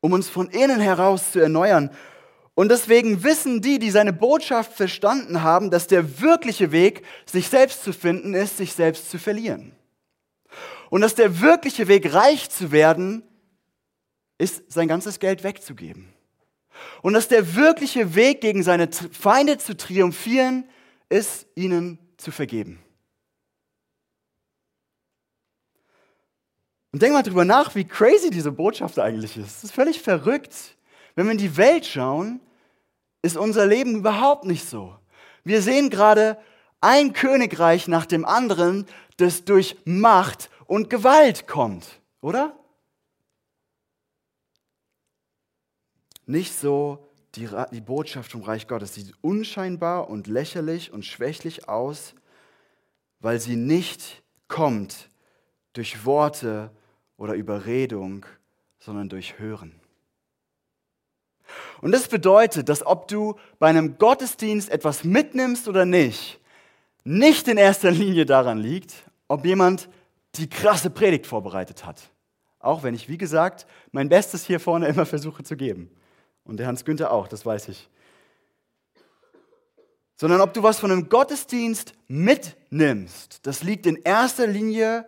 Um 0.01 0.13
uns 0.13 0.29
von 0.29 0.49
innen 0.49 0.81
heraus 0.81 1.33
zu 1.33 1.41
erneuern. 1.41 1.91
Und 2.55 2.71
deswegen 2.71 3.23
wissen 3.23 3.61
die, 3.61 3.79
die 3.79 3.91
seine 3.91 4.13
Botschaft 4.13 4.73
verstanden 4.73 5.43
haben, 5.43 5.71
dass 5.71 5.87
der 5.87 6.21
wirkliche 6.21 6.73
Weg, 6.73 7.05
sich 7.27 7.49
selbst 7.49 7.85
zu 7.85 7.93
finden, 7.93 8.35
ist, 8.35 8.57
sich 8.57 8.73
selbst 8.73 9.11
zu 9.11 9.19
verlieren. 9.19 9.77
Und 10.91 11.03
dass 11.03 11.15
der 11.15 11.41
wirkliche 11.41 11.87
Weg, 11.89 12.15
reich 12.15 12.49
zu 12.49 12.73
werden, 12.73 13.23
ist, 14.39 14.73
sein 14.73 14.89
ganzes 14.89 15.19
Geld 15.19 15.45
wegzugeben. 15.45 16.13
Und 17.03 17.13
dass 17.15 17.29
der 17.29 17.55
wirkliche 17.55 18.15
Weg 18.15 18.41
gegen 18.41 18.63
seine 18.63 18.89
Feinde 18.91 19.59
zu 19.59 19.77
triumphieren 19.77 20.69
ist, 21.09 21.47
ihnen 21.55 21.99
zu 22.17 22.31
vergeben. 22.31 22.81
Und 26.93 27.03
denk 27.03 27.13
mal 27.13 27.23
drüber 27.23 27.45
nach, 27.45 27.75
wie 27.75 27.85
crazy 27.85 28.31
diese 28.31 28.51
Botschaft 28.51 28.99
eigentlich 28.99 29.37
ist. 29.37 29.57
Das 29.57 29.65
ist 29.65 29.75
völlig 29.75 30.01
verrückt. 30.01 30.77
Wenn 31.15 31.27
wir 31.27 31.33
in 31.33 31.39
die 31.39 31.57
Welt 31.57 31.87
schauen, 31.87 32.41
ist 33.23 33.37
unser 33.37 33.67
Leben 33.67 33.97
überhaupt 33.97 34.45
nicht 34.45 34.69
so. 34.69 34.97
Wir 35.45 35.63
sehen 35.63 35.91
gerade 35.91 36.39
ein 36.81 37.13
Königreich 37.13 37.89
nach 37.89 38.07
dem 38.07 38.25
anderen, 38.25 38.87
das 39.17 39.45
durch 39.45 39.77
Macht 39.85 40.51
und 40.67 40.91
Gewalt 40.91 41.47
kommt, 41.47 42.01
oder? 42.21 42.58
Nicht 46.29 46.53
so 46.53 47.09
die, 47.37 47.49
die 47.73 47.81
Botschaft 47.81 48.33
vom 48.33 48.43
Reich 48.43 48.69
Gottes. 48.69 48.95
Sie 48.95 49.01
sieht 49.01 49.15
unscheinbar 49.23 50.11
und 50.11 50.27
lächerlich 50.27 50.93
und 50.93 51.07
schwächlich 51.07 51.71
aus, 51.71 52.15
weil 53.21 53.41
sie 53.41 53.57
nicht 53.57 54.23
kommt 54.47 55.09
durch 55.73 56.05
Worte 56.05 56.71
oder 57.17 57.33
Überredung, 57.33 58.27
sondern 58.79 59.09
durch 59.09 59.39
Hören. 59.39 59.81
Und 61.81 61.93
das 61.93 62.09
bedeutet, 62.09 62.69
dass 62.69 62.85
ob 62.85 63.09
du 63.09 63.37
bei 63.59 63.69
einem 63.69 63.97
Gottesdienst 63.97 64.69
etwas 64.69 65.05
mitnimmst 65.05 65.67
oder 65.67 65.87
nicht, 65.87 66.41
nicht 67.05 67.49
in 67.49 67.57
erster 67.57 67.91
Linie 67.91 68.27
daran 68.27 68.59
liegt, 68.59 68.93
ob 69.29 69.47
jemand 69.47 69.89
die 70.35 70.51
krasse 70.51 70.91
Predigt 70.91 71.27
vorbereitet 71.27 71.87
hat. 71.87 72.11
Auch 72.59 72.83
wenn 72.83 72.95
ich, 72.95 73.09
wie 73.09 73.17
gesagt, 73.17 73.67
mein 73.93 74.11
Bestes 74.11 74.45
hier 74.45 74.61
vorne 74.61 74.89
immer 74.89 75.07
versuche 75.07 75.43
zu 75.43 75.57
geben. 75.57 75.91
Und 76.49 76.57
der 76.57 76.67
Hans 76.67 76.85
Günther 76.85 77.13
auch, 77.13 77.29
das 77.29 77.45
weiß 77.45 77.69
ich. 77.69 77.89
Sondern 80.17 80.41
ob 80.41 80.55
du 80.55 80.63
was 80.63 80.81
von 80.81 80.91
einem 80.91 81.09
Gottesdienst 81.09 81.93
mitnimmst, 82.09 83.47
das 83.47 83.63
liegt 83.63 83.87
in 83.87 83.97
erster 83.97 84.47
Linie 84.47 85.07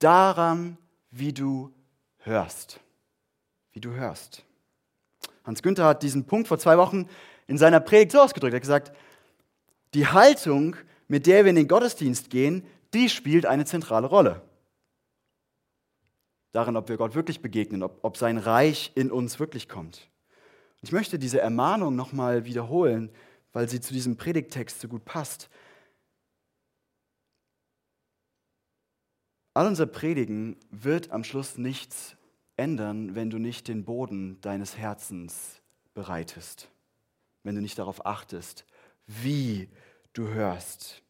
daran, 0.00 0.76
wie 1.10 1.32
du 1.32 1.72
hörst. 2.18 2.80
Wie 3.72 3.80
du 3.80 3.92
hörst. 3.92 4.44
Hans 5.44 5.62
Günther 5.62 5.84
hat 5.84 6.02
diesen 6.02 6.26
Punkt 6.26 6.48
vor 6.48 6.58
zwei 6.58 6.76
Wochen 6.76 7.08
in 7.46 7.56
seiner 7.56 7.80
Predigt 7.80 8.12
so 8.12 8.20
ausgedrückt. 8.20 8.52
Er 8.52 8.56
hat 8.56 8.62
gesagt, 8.62 8.92
die 9.94 10.08
Haltung, 10.08 10.74
mit 11.06 11.26
der 11.26 11.44
wir 11.44 11.50
in 11.50 11.56
den 11.56 11.68
Gottesdienst 11.68 12.28
gehen, 12.28 12.66
die 12.92 13.08
spielt 13.08 13.46
eine 13.46 13.64
zentrale 13.66 14.08
Rolle. 14.08 14.42
Darin, 16.50 16.76
ob 16.76 16.88
wir 16.88 16.96
Gott 16.96 17.14
wirklich 17.14 17.40
begegnen, 17.40 17.84
ob, 17.84 18.00
ob 18.02 18.16
sein 18.16 18.36
Reich 18.36 18.90
in 18.96 19.12
uns 19.12 19.38
wirklich 19.38 19.68
kommt. 19.68 20.09
Ich 20.82 20.92
möchte 20.92 21.18
diese 21.18 21.40
Ermahnung 21.40 21.94
nochmal 21.94 22.44
wiederholen, 22.44 23.10
weil 23.52 23.68
sie 23.68 23.80
zu 23.80 23.92
diesem 23.92 24.16
Predigttext 24.16 24.80
so 24.80 24.88
gut 24.88 25.04
passt. 25.04 25.50
All 29.52 29.66
unser 29.66 29.86
Predigen 29.86 30.56
wird 30.70 31.10
am 31.10 31.24
Schluss 31.24 31.58
nichts 31.58 32.16
ändern, 32.56 33.14
wenn 33.14 33.30
du 33.30 33.38
nicht 33.38 33.68
den 33.68 33.84
Boden 33.84 34.40
deines 34.40 34.76
Herzens 34.76 35.60
bereitest, 35.92 36.68
wenn 37.42 37.56
du 37.56 37.60
nicht 37.60 37.78
darauf 37.78 38.06
achtest, 38.06 38.64
wie 39.06 39.68
du 40.12 40.28
hörst. 40.28 41.02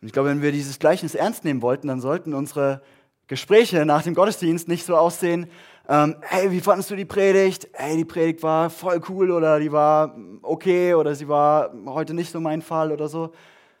Und 0.00 0.06
ich 0.06 0.12
glaube, 0.12 0.30
wenn 0.30 0.42
wir 0.42 0.52
dieses 0.52 0.78
Gleichnis 0.78 1.14
ernst 1.14 1.44
nehmen 1.44 1.62
wollten, 1.62 1.88
dann 1.88 2.00
sollten 2.00 2.34
unsere 2.34 2.82
Gespräche 3.30 3.86
nach 3.86 4.02
dem 4.02 4.14
Gottesdienst 4.14 4.66
nicht 4.66 4.84
so 4.84 4.96
aussehen, 4.96 5.48
ähm, 5.88 6.16
hey, 6.22 6.50
wie 6.50 6.60
fandest 6.60 6.90
du 6.90 6.96
die 6.96 7.04
Predigt? 7.04 7.68
Hey, 7.74 7.96
die 7.96 8.04
Predigt 8.04 8.42
war 8.42 8.70
voll 8.70 9.00
cool 9.08 9.30
oder 9.30 9.60
die 9.60 9.70
war 9.70 10.16
okay 10.42 10.94
oder 10.94 11.14
sie 11.14 11.28
war 11.28 11.72
heute 11.86 12.12
nicht 12.12 12.32
so 12.32 12.40
mein 12.40 12.60
Fall 12.60 12.90
oder 12.90 13.06
so. 13.06 13.32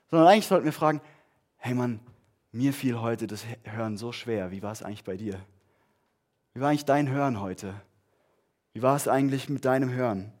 Sondern 0.08 0.28
eigentlich 0.28 0.46
sollten 0.46 0.66
wir 0.66 0.72
fragen, 0.72 1.00
hey 1.56 1.74
Mann, 1.74 1.98
mir 2.52 2.72
fiel 2.72 3.00
heute 3.00 3.26
das 3.26 3.44
Hören 3.64 3.96
so 3.96 4.12
schwer. 4.12 4.52
Wie 4.52 4.62
war 4.62 4.70
es 4.70 4.84
eigentlich 4.84 5.02
bei 5.02 5.16
dir? 5.16 5.40
Wie 6.54 6.60
war 6.60 6.68
eigentlich 6.68 6.84
dein 6.84 7.08
Hören 7.08 7.40
heute? 7.40 7.74
Wie 8.72 8.82
war 8.82 8.94
es 8.94 9.08
eigentlich 9.08 9.48
mit 9.48 9.64
deinem 9.64 9.90
Hören? 9.90 10.32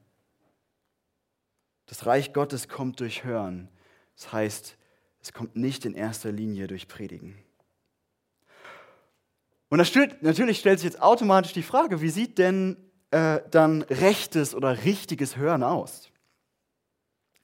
Das 1.86 2.06
Reich 2.06 2.32
Gottes 2.32 2.68
kommt 2.68 3.00
durch 3.00 3.24
Hören. 3.24 3.70
Das 4.14 4.32
heißt, 4.32 4.76
es 5.20 5.32
kommt 5.32 5.56
nicht 5.56 5.84
in 5.84 5.94
erster 5.94 6.30
Linie 6.30 6.68
durch 6.68 6.86
Predigen. 6.86 7.36
Und 9.70 9.84
stellt, 9.86 10.22
natürlich 10.22 10.58
stellt 10.58 10.80
sich 10.80 10.90
jetzt 10.90 11.00
automatisch 11.00 11.52
die 11.52 11.62
Frage, 11.62 12.02
wie 12.02 12.10
sieht 12.10 12.38
denn 12.38 12.76
äh, 13.12 13.40
dann 13.50 13.82
rechtes 13.82 14.54
oder 14.54 14.84
richtiges 14.84 15.36
Hören 15.36 15.62
aus? 15.62 16.10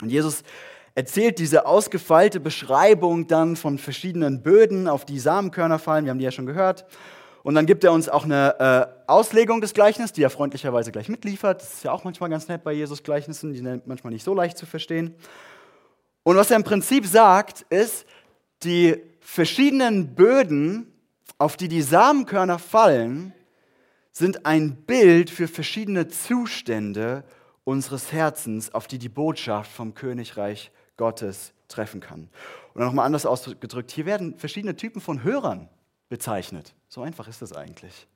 Und 0.03 0.11
Jesus 0.11 0.43
erzählt 0.95 1.39
diese 1.39 1.67
ausgefeilte 1.67 2.41
Beschreibung 2.41 3.29
dann 3.29 3.57
von 3.57 3.79
verschiedenen 3.79 4.43
Böden, 4.43 4.89
auf 4.89 5.05
die 5.05 5.19
Samenkörner 5.19 5.79
fallen. 5.79 6.05
Wir 6.05 6.11
haben 6.11 6.19
die 6.19 6.25
ja 6.25 6.33
schon 6.33 6.47
gehört. 6.47 6.85
Und 7.45 7.55
dann 7.55 7.65
gibt 7.65 7.85
er 7.85 7.93
uns 7.93 8.09
auch 8.09 8.25
eine 8.25 8.59
äh, 8.59 8.87
Auslegung 9.07 9.61
des 9.61 9.73
Gleichnisses, 9.73 10.13
die 10.13 10.23
er 10.23 10.31
freundlicherweise 10.31 10.91
gleich 10.91 11.09
mitliefert. 11.09 11.61
Das 11.63 11.75
ist 11.75 11.85
ja 11.85 11.93
auch 11.93 12.03
manchmal 12.03 12.29
ganz 12.29 12.49
nett 12.49 12.65
bei 12.65 12.73
Jesus 12.73 13.05
Gleichnissen, 13.05 13.53
die 13.53 13.61
sind 13.61 13.87
manchmal 13.87 14.13
nicht 14.13 14.25
so 14.25 14.35
leicht 14.35 14.59
zu 14.59 14.67
verstehen. 14.67 15.15
Und 16.25 16.35
was 16.35 16.51
er 16.51 16.57
im 16.57 16.65
Prinzip 16.65 17.07
sagt, 17.07 17.65
ist, 17.71 18.05
die 18.65 19.01
verschiedenen 19.21 20.17
Böden, 20.17 20.93
auf 21.39 21.57
die 21.57 21.69
die 21.69 21.83
Samenkörner 21.83 22.59
fallen, 22.59 23.33
sind 24.13 24.47
ein 24.47 24.77
Bild 24.77 25.29
für 25.29 25.49
verschiedene 25.49 26.09
Zustände 26.09 27.25
unseres 27.65 28.13
Herzens, 28.13 28.73
auf 28.73 28.87
die 28.87 28.99
die 28.99 29.09
Botschaft 29.09 29.71
vom 29.71 29.95
Königreich 29.95 30.71
Gottes 30.97 31.53
treffen 31.69 32.01
kann. 32.01 32.31
Oder 32.75 32.87
nochmal 32.87 33.07
anders 33.07 33.27
ausgedrückt, 33.27 33.91
hier 33.91 34.07
werden 34.07 34.39
verschiedene 34.39 34.77
Typen 34.77 35.01
von 35.01 35.23
Hörern 35.23 35.69
bezeichnet. 36.09 36.75
So 36.89 37.03
einfach 37.03 37.29
ist 37.29 37.43
das 37.43 37.53
eigentlich. 37.53 38.07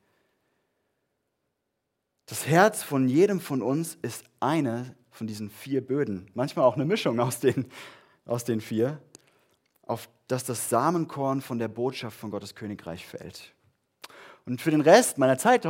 Das 2.26 2.46
Herz 2.46 2.82
von 2.82 3.08
jedem 3.08 3.40
von 3.40 3.60
uns 3.60 3.98
ist 4.02 4.24
eine 4.38 4.94
von 5.10 5.26
diesen 5.26 5.50
vier 5.50 5.84
Böden, 5.84 6.30
manchmal 6.34 6.64
auch 6.64 6.76
eine 6.76 6.84
Mischung 6.84 7.18
aus 7.20 7.40
den, 7.40 7.66
aus 8.24 8.44
den 8.44 8.60
vier, 8.60 9.02
auf 9.90 10.08
das 10.28 10.44
das 10.44 10.68
Samenkorn 10.68 11.40
von 11.40 11.58
der 11.58 11.66
Botschaft 11.66 12.16
von 12.16 12.30
Gottes 12.30 12.54
Königreich 12.54 13.04
fällt. 13.06 13.52
Und 14.46 14.60
für 14.62 14.70
den 14.70 14.80
Rest 14.80 15.18
meiner 15.18 15.36
Zeit 15.36 15.68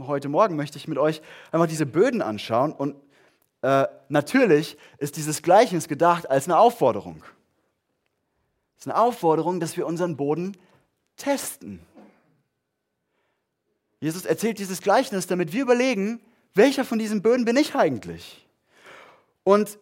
heute 0.00 0.28
Morgen 0.28 0.56
möchte 0.56 0.76
ich 0.76 0.88
mit 0.88 0.98
euch 0.98 1.22
einfach 1.52 1.68
diese 1.68 1.86
Böden 1.86 2.20
anschauen. 2.20 2.72
Und 2.72 2.96
äh, 3.62 3.86
natürlich 4.08 4.76
ist 4.98 5.16
dieses 5.16 5.42
Gleichnis 5.42 5.86
gedacht 5.86 6.28
als 6.28 6.46
eine 6.46 6.58
Aufforderung. 6.58 7.22
Es 8.76 8.86
ist 8.86 8.92
eine 8.92 9.00
Aufforderung, 9.00 9.60
dass 9.60 9.76
wir 9.76 9.86
unseren 9.86 10.16
Boden 10.16 10.56
testen. 11.16 11.80
Jesus 14.00 14.24
erzählt 14.24 14.58
dieses 14.58 14.80
Gleichnis, 14.80 15.28
damit 15.28 15.52
wir 15.52 15.62
überlegen, 15.62 16.20
welcher 16.54 16.84
von 16.84 16.98
diesen 16.98 17.22
Böden 17.22 17.44
bin 17.44 17.56
ich 17.56 17.76
eigentlich? 17.76 18.46
Und 19.44 19.78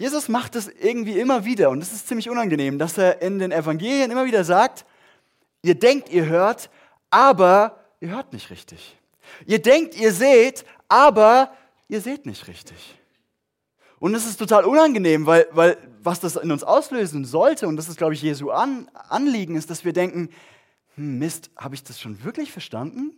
Jesus 0.00 0.30
macht 0.30 0.56
es 0.56 0.66
irgendwie 0.66 1.20
immer 1.20 1.44
wieder, 1.44 1.68
und 1.68 1.82
es 1.82 1.92
ist 1.92 2.08
ziemlich 2.08 2.30
unangenehm, 2.30 2.78
dass 2.78 2.96
er 2.96 3.20
in 3.20 3.38
den 3.38 3.52
Evangelien 3.52 4.10
immer 4.10 4.24
wieder 4.24 4.44
sagt, 4.44 4.86
ihr 5.60 5.74
denkt, 5.74 6.08
ihr 6.08 6.24
hört, 6.24 6.70
aber 7.10 7.84
ihr 8.00 8.08
hört 8.08 8.32
nicht 8.32 8.48
richtig. 8.48 8.96
Ihr 9.44 9.60
denkt, 9.60 10.00
ihr 10.00 10.14
seht, 10.14 10.64
aber 10.88 11.52
ihr 11.88 12.00
seht 12.00 12.24
nicht 12.24 12.48
richtig. 12.48 12.98
Und 13.98 14.14
es 14.14 14.24
ist 14.24 14.38
total 14.38 14.64
unangenehm, 14.64 15.26
weil, 15.26 15.46
weil 15.50 15.76
was 16.02 16.18
das 16.18 16.36
in 16.36 16.50
uns 16.50 16.64
auslösen 16.64 17.26
sollte, 17.26 17.68
und 17.68 17.76
das 17.76 17.90
ist, 17.90 17.98
glaube 17.98 18.14
ich, 18.14 18.22
Jesu 18.22 18.48
An 18.48 18.88
Anliegen, 18.94 19.54
ist, 19.54 19.68
dass 19.68 19.84
wir 19.84 19.92
denken, 19.92 20.30
hm, 20.94 21.18
Mist, 21.18 21.50
habe 21.58 21.74
ich 21.74 21.84
das 21.84 22.00
schon 22.00 22.24
wirklich 22.24 22.52
verstanden? 22.52 23.12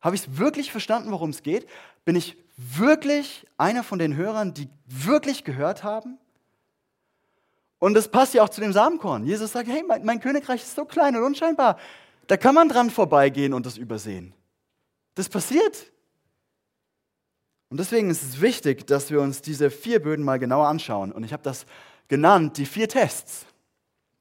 Habe 0.00 0.16
ich 0.16 0.22
es 0.22 0.36
wirklich 0.36 0.72
verstanden, 0.72 1.12
worum 1.12 1.30
es 1.30 1.44
geht? 1.44 1.68
Bin 2.04 2.16
ich 2.16 2.36
wirklich 2.76 3.46
einer 3.58 3.84
von 3.84 3.98
den 3.98 4.16
Hörern, 4.16 4.54
die 4.54 4.68
wirklich 4.86 5.44
gehört 5.44 5.82
haben? 5.82 6.18
Und 7.78 7.94
das 7.94 8.08
passt 8.08 8.34
ja 8.34 8.44
auch 8.44 8.48
zu 8.48 8.60
dem 8.60 8.72
Samenkorn. 8.72 9.24
Jesus 9.24 9.52
sagt, 9.52 9.68
hey, 9.68 9.82
mein, 9.86 10.04
mein 10.04 10.20
Königreich 10.20 10.62
ist 10.62 10.76
so 10.76 10.84
klein 10.84 11.16
und 11.16 11.24
unscheinbar. 11.24 11.78
Da 12.28 12.36
kann 12.36 12.54
man 12.54 12.68
dran 12.68 12.90
vorbeigehen 12.90 13.52
und 13.52 13.66
das 13.66 13.76
übersehen. 13.76 14.34
Das 15.14 15.28
passiert. 15.28 15.90
Und 17.68 17.80
deswegen 17.80 18.10
ist 18.10 18.22
es 18.22 18.40
wichtig, 18.40 18.86
dass 18.86 19.10
wir 19.10 19.20
uns 19.20 19.42
diese 19.42 19.70
vier 19.70 20.00
Böden 20.00 20.24
mal 20.24 20.38
genauer 20.38 20.68
anschauen. 20.68 21.10
Und 21.10 21.24
ich 21.24 21.32
habe 21.32 21.42
das 21.42 21.66
genannt, 22.06 22.58
die 22.58 22.66
vier 22.66 22.88
Tests. 22.88 23.46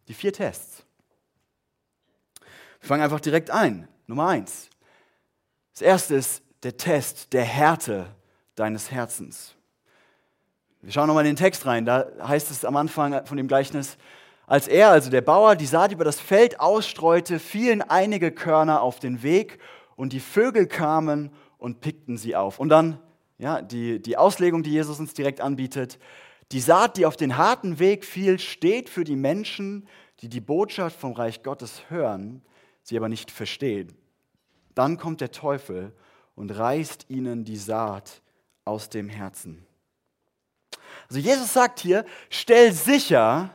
Die 0.07 0.13
vier 0.13 0.33
Tests. 0.33 0.83
Wir 2.79 2.87
fangen 2.87 3.03
einfach 3.03 3.19
direkt 3.19 3.51
ein. 3.51 3.87
Nummer 4.07 4.27
eins. 4.27 4.69
Das 5.73 5.81
erste 5.81 6.15
ist 6.15 6.41
der 6.63 6.77
Test 6.77 7.31
der 7.33 7.43
Härte 7.43 8.07
deines 8.61 8.91
Herzens. 8.91 9.55
Wir 10.81 10.91
schauen 10.91 11.07
nochmal 11.07 11.25
in 11.25 11.31
den 11.31 11.43
Text 11.43 11.65
rein. 11.65 11.85
Da 11.85 12.07
heißt 12.21 12.49
es 12.51 12.63
am 12.63 12.75
Anfang 12.75 13.25
von 13.25 13.37
dem 13.37 13.47
Gleichnis, 13.47 13.97
als 14.47 14.67
er, 14.67 14.89
also 14.89 15.09
der 15.09 15.21
Bauer, 15.21 15.55
die 15.55 15.65
Saat 15.65 15.91
über 15.91 16.03
das 16.03 16.19
Feld 16.19 16.59
ausstreute, 16.59 17.39
fielen 17.39 17.81
einige 17.81 18.31
Körner 18.31 18.81
auf 18.81 18.99
den 18.99 19.23
Weg 19.23 19.59
und 19.95 20.13
die 20.13 20.19
Vögel 20.19 20.67
kamen 20.67 21.31
und 21.57 21.81
pickten 21.81 22.17
sie 22.17 22.35
auf. 22.35 22.59
Und 22.59 22.69
dann 22.69 22.99
ja, 23.41 23.61
die, 23.61 23.99
die 23.99 24.17
Auslegung, 24.17 24.61
die 24.61 24.71
Jesus 24.71 24.99
uns 24.99 25.15
direkt 25.15 25.41
anbietet. 25.41 25.97
Die 26.51 26.59
Saat, 26.59 26.97
die 26.97 27.07
auf 27.07 27.17
den 27.17 27.37
harten 27.37 27.79
Weg 27.79 28.05
fiel, 28.05 28.37
steht 28.37 28.87
für 28.87 29.03
die 29.03 29.15
Menschen, 29.15 29.87
die 30.19 30.29
die 30.29 30.41
Botschaft 30.41 30.99
vom 30.99 31.13
Reich 31.13 31.41
Gottes 31.41 31.89
hören, 31.89 32.43
sie 32.83 32.95
aber 32.97 33.09
nicht 33.09 33.31
verstehen. 33.31 33.97
Dann 34.75 34.97
kommt 34.97 35.21
der 35.21 35.31
Teufel 35.31 35.91
und 36.35 36.51
reißt 36.51 37.07
ihnen 37.09 37.45
die 37.45 37.57
Saat 37.57 38.21
aus 38.65 38.89
dem 38.89 39.09
Herzen. 39.09 39.65
Also 41.09 41.19
Jesus 41.19 41.53
sagt 41.53 41.79
hier, 41.79 42.05
stell 42.29 42.71
sicher, 42.71 43.49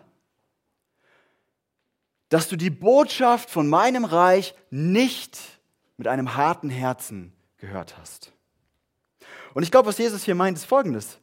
dass 2.29 2.49
du 2.49 2.57
die 2.57 2.71
Botschaft 2.71 3.51
von 3.51 3.69
meinem 3.69 4.05
Reich 4.05 4.55
nicht 4.71 5.39
mit 5.97 6.09
einem 6.09 6.37
harten 6.37 6.71
Herzen 6.71 7.33
gehört 7.59 7.97
hast. 7.99 8.33
Und 9.55 9.63
ich 9.63 9.71
glaube, 9.71 9.89
was 9.89 9.99
Jesus 9.99 10.25
hier 10.25 10.35
meint, 10.35 10.59
ist 10.59 10.67
folgendes. 10.67 11.19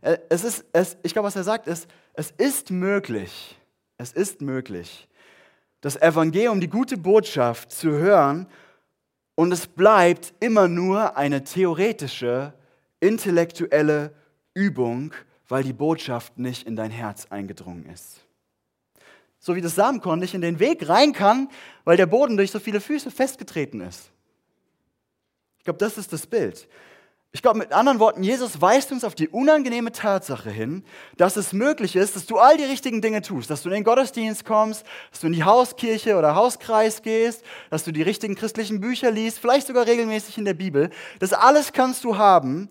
Äh, 0.00 0.18
es 0.28 0.44
ist, 0.44 0.64
es, 0.72 0.96
ich 1.02 1.12
glaube, 1.12 1.26
was 1.26 1.36
er 1.36 1.44
sagt, 1.44 1.66
ist, 1.66 1.88
es 2.14 2.32
ist 2.32 2.70
möglich, 2.70 3.56
es 3.98 4.12
ist 4.12 4.40
möglich, 4.40 5.08
das 5.80 5.96
Evangelium, 5.96 6.60
die 6.60 6.68
gute 6.68 6.96
Botschaft 6.96 7.70
zu 7.70 7.90
hören 7.90 8.46
und 9.34 9.52
es 9.52 9.66
bleibt 9.66 10.34
immer 10.40 10.68
nur 10.68 11.16
eine 11.16 11.44
theoretische, 11.44 12.52
intellektuelle 13.00 14.14
Übung, 14.54 15.12
weil 15.48 15.64
die 15.64 15.72
Botschaft 15.72 16.38
nicht 16.38 16.66
in 16.66 16.76
dein 16.76 16.90
Herz 16.90 17.26
eingedrungen 17.30 17.86
ist. 17.86 18.20
So 19.38 19.56
wie 19.56 19.60
das 19.60 19.74
Samenkorn 19.74 20.18
nicht 20.18 20.34
in 20.34 20.42
den 20.42 20.60
Weg 20.60 20.88
rein 20.88 21.12
kann, 21.12 21.48
weil 21.84 21.96
der 21.96 22.06
Boden 22.06 22.36
durch 22.36 22.50
so 22.50 22.60
viele 22.60 22.80
Füße 22.80 23.10
festgetreten 23.10 23.80
ist. 23.80 24.10
Ich 25.58 25.64
glaube, 25.64 25.78
das 25.78 25.98
ist 25.98 26.12
das 26.12 26.26
Bild. 26.26 26.68
Ich 27.32 27.42
glaube, 27.42 27.60
mit 27.60 27.72
anderen 27.72 28.00
Worten, 28.00 28.24
Jesus 28.24 28.60
weist 28.60 28.90
uns 28.90 29.04
auf 29.04 29.14
die 29.14 29.28
unangenehme 29.28 29.92
Tatsache 29.92 30.50
hin, 30.50 30.84
dass 31.16 31.36
es 31.36 31.52
möglich 31.52 31.94
ist, 31.94 32.16
dass 32.16 32.26
du 32.26 32.38
all 32.38 32.56
die 32.56 32.64
richtigen 32.64 33.00
Dinge 33.00 33.22
tust, 33.22 33.50
dass 33.50 33.62
du 33.62 33.68
in 33.68 33.76
den 33.76 33.84
Gottesdienst 33.84 34.44
kommst, 34.44 34.84
dass 35.10 35.20
du 35.20 35.28
in 35.28 35.34
die 35.34 35.44
Hauskirche 35.44 36.16
oder 36.16 36.34
Hauskreis 36.34 37.02
gehst, 37.02 37.44
dass 37.70 37.84
du 37.84 37.92
die 37.92 38.02
richtigen 38.02 38.34
christlichen 38.34 38.80
Bücher 38.80 39.12
liest, 39.12 39.38
vielleicht 39.38 39.68
sogar 39.68 39.86
regelmäßig 39.86 40.38
in 40.38 40.44
der 40.44 40.54
Bibel. 40.54 40.90
Das 41.20 41.32
alles 41.32 41.72
kannst 41.72 42.02
du 42.02 42.18
haben 42.18 42.68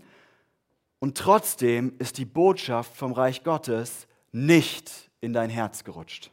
und 1.00 1.18
trotzdem 1.18 1.94
ist 1.98 2.18
die 2.18 2.25
Botschaft 2.25 2.96
vom 2.96 3.13
Reich 3.13 3.44
Gottes 3.44 4.08
nicht 4.32 4.91
in 5.22 5.34
dein 5.34 5.50
Herz 5.50 5.84
gerutscht. 5.84 6.32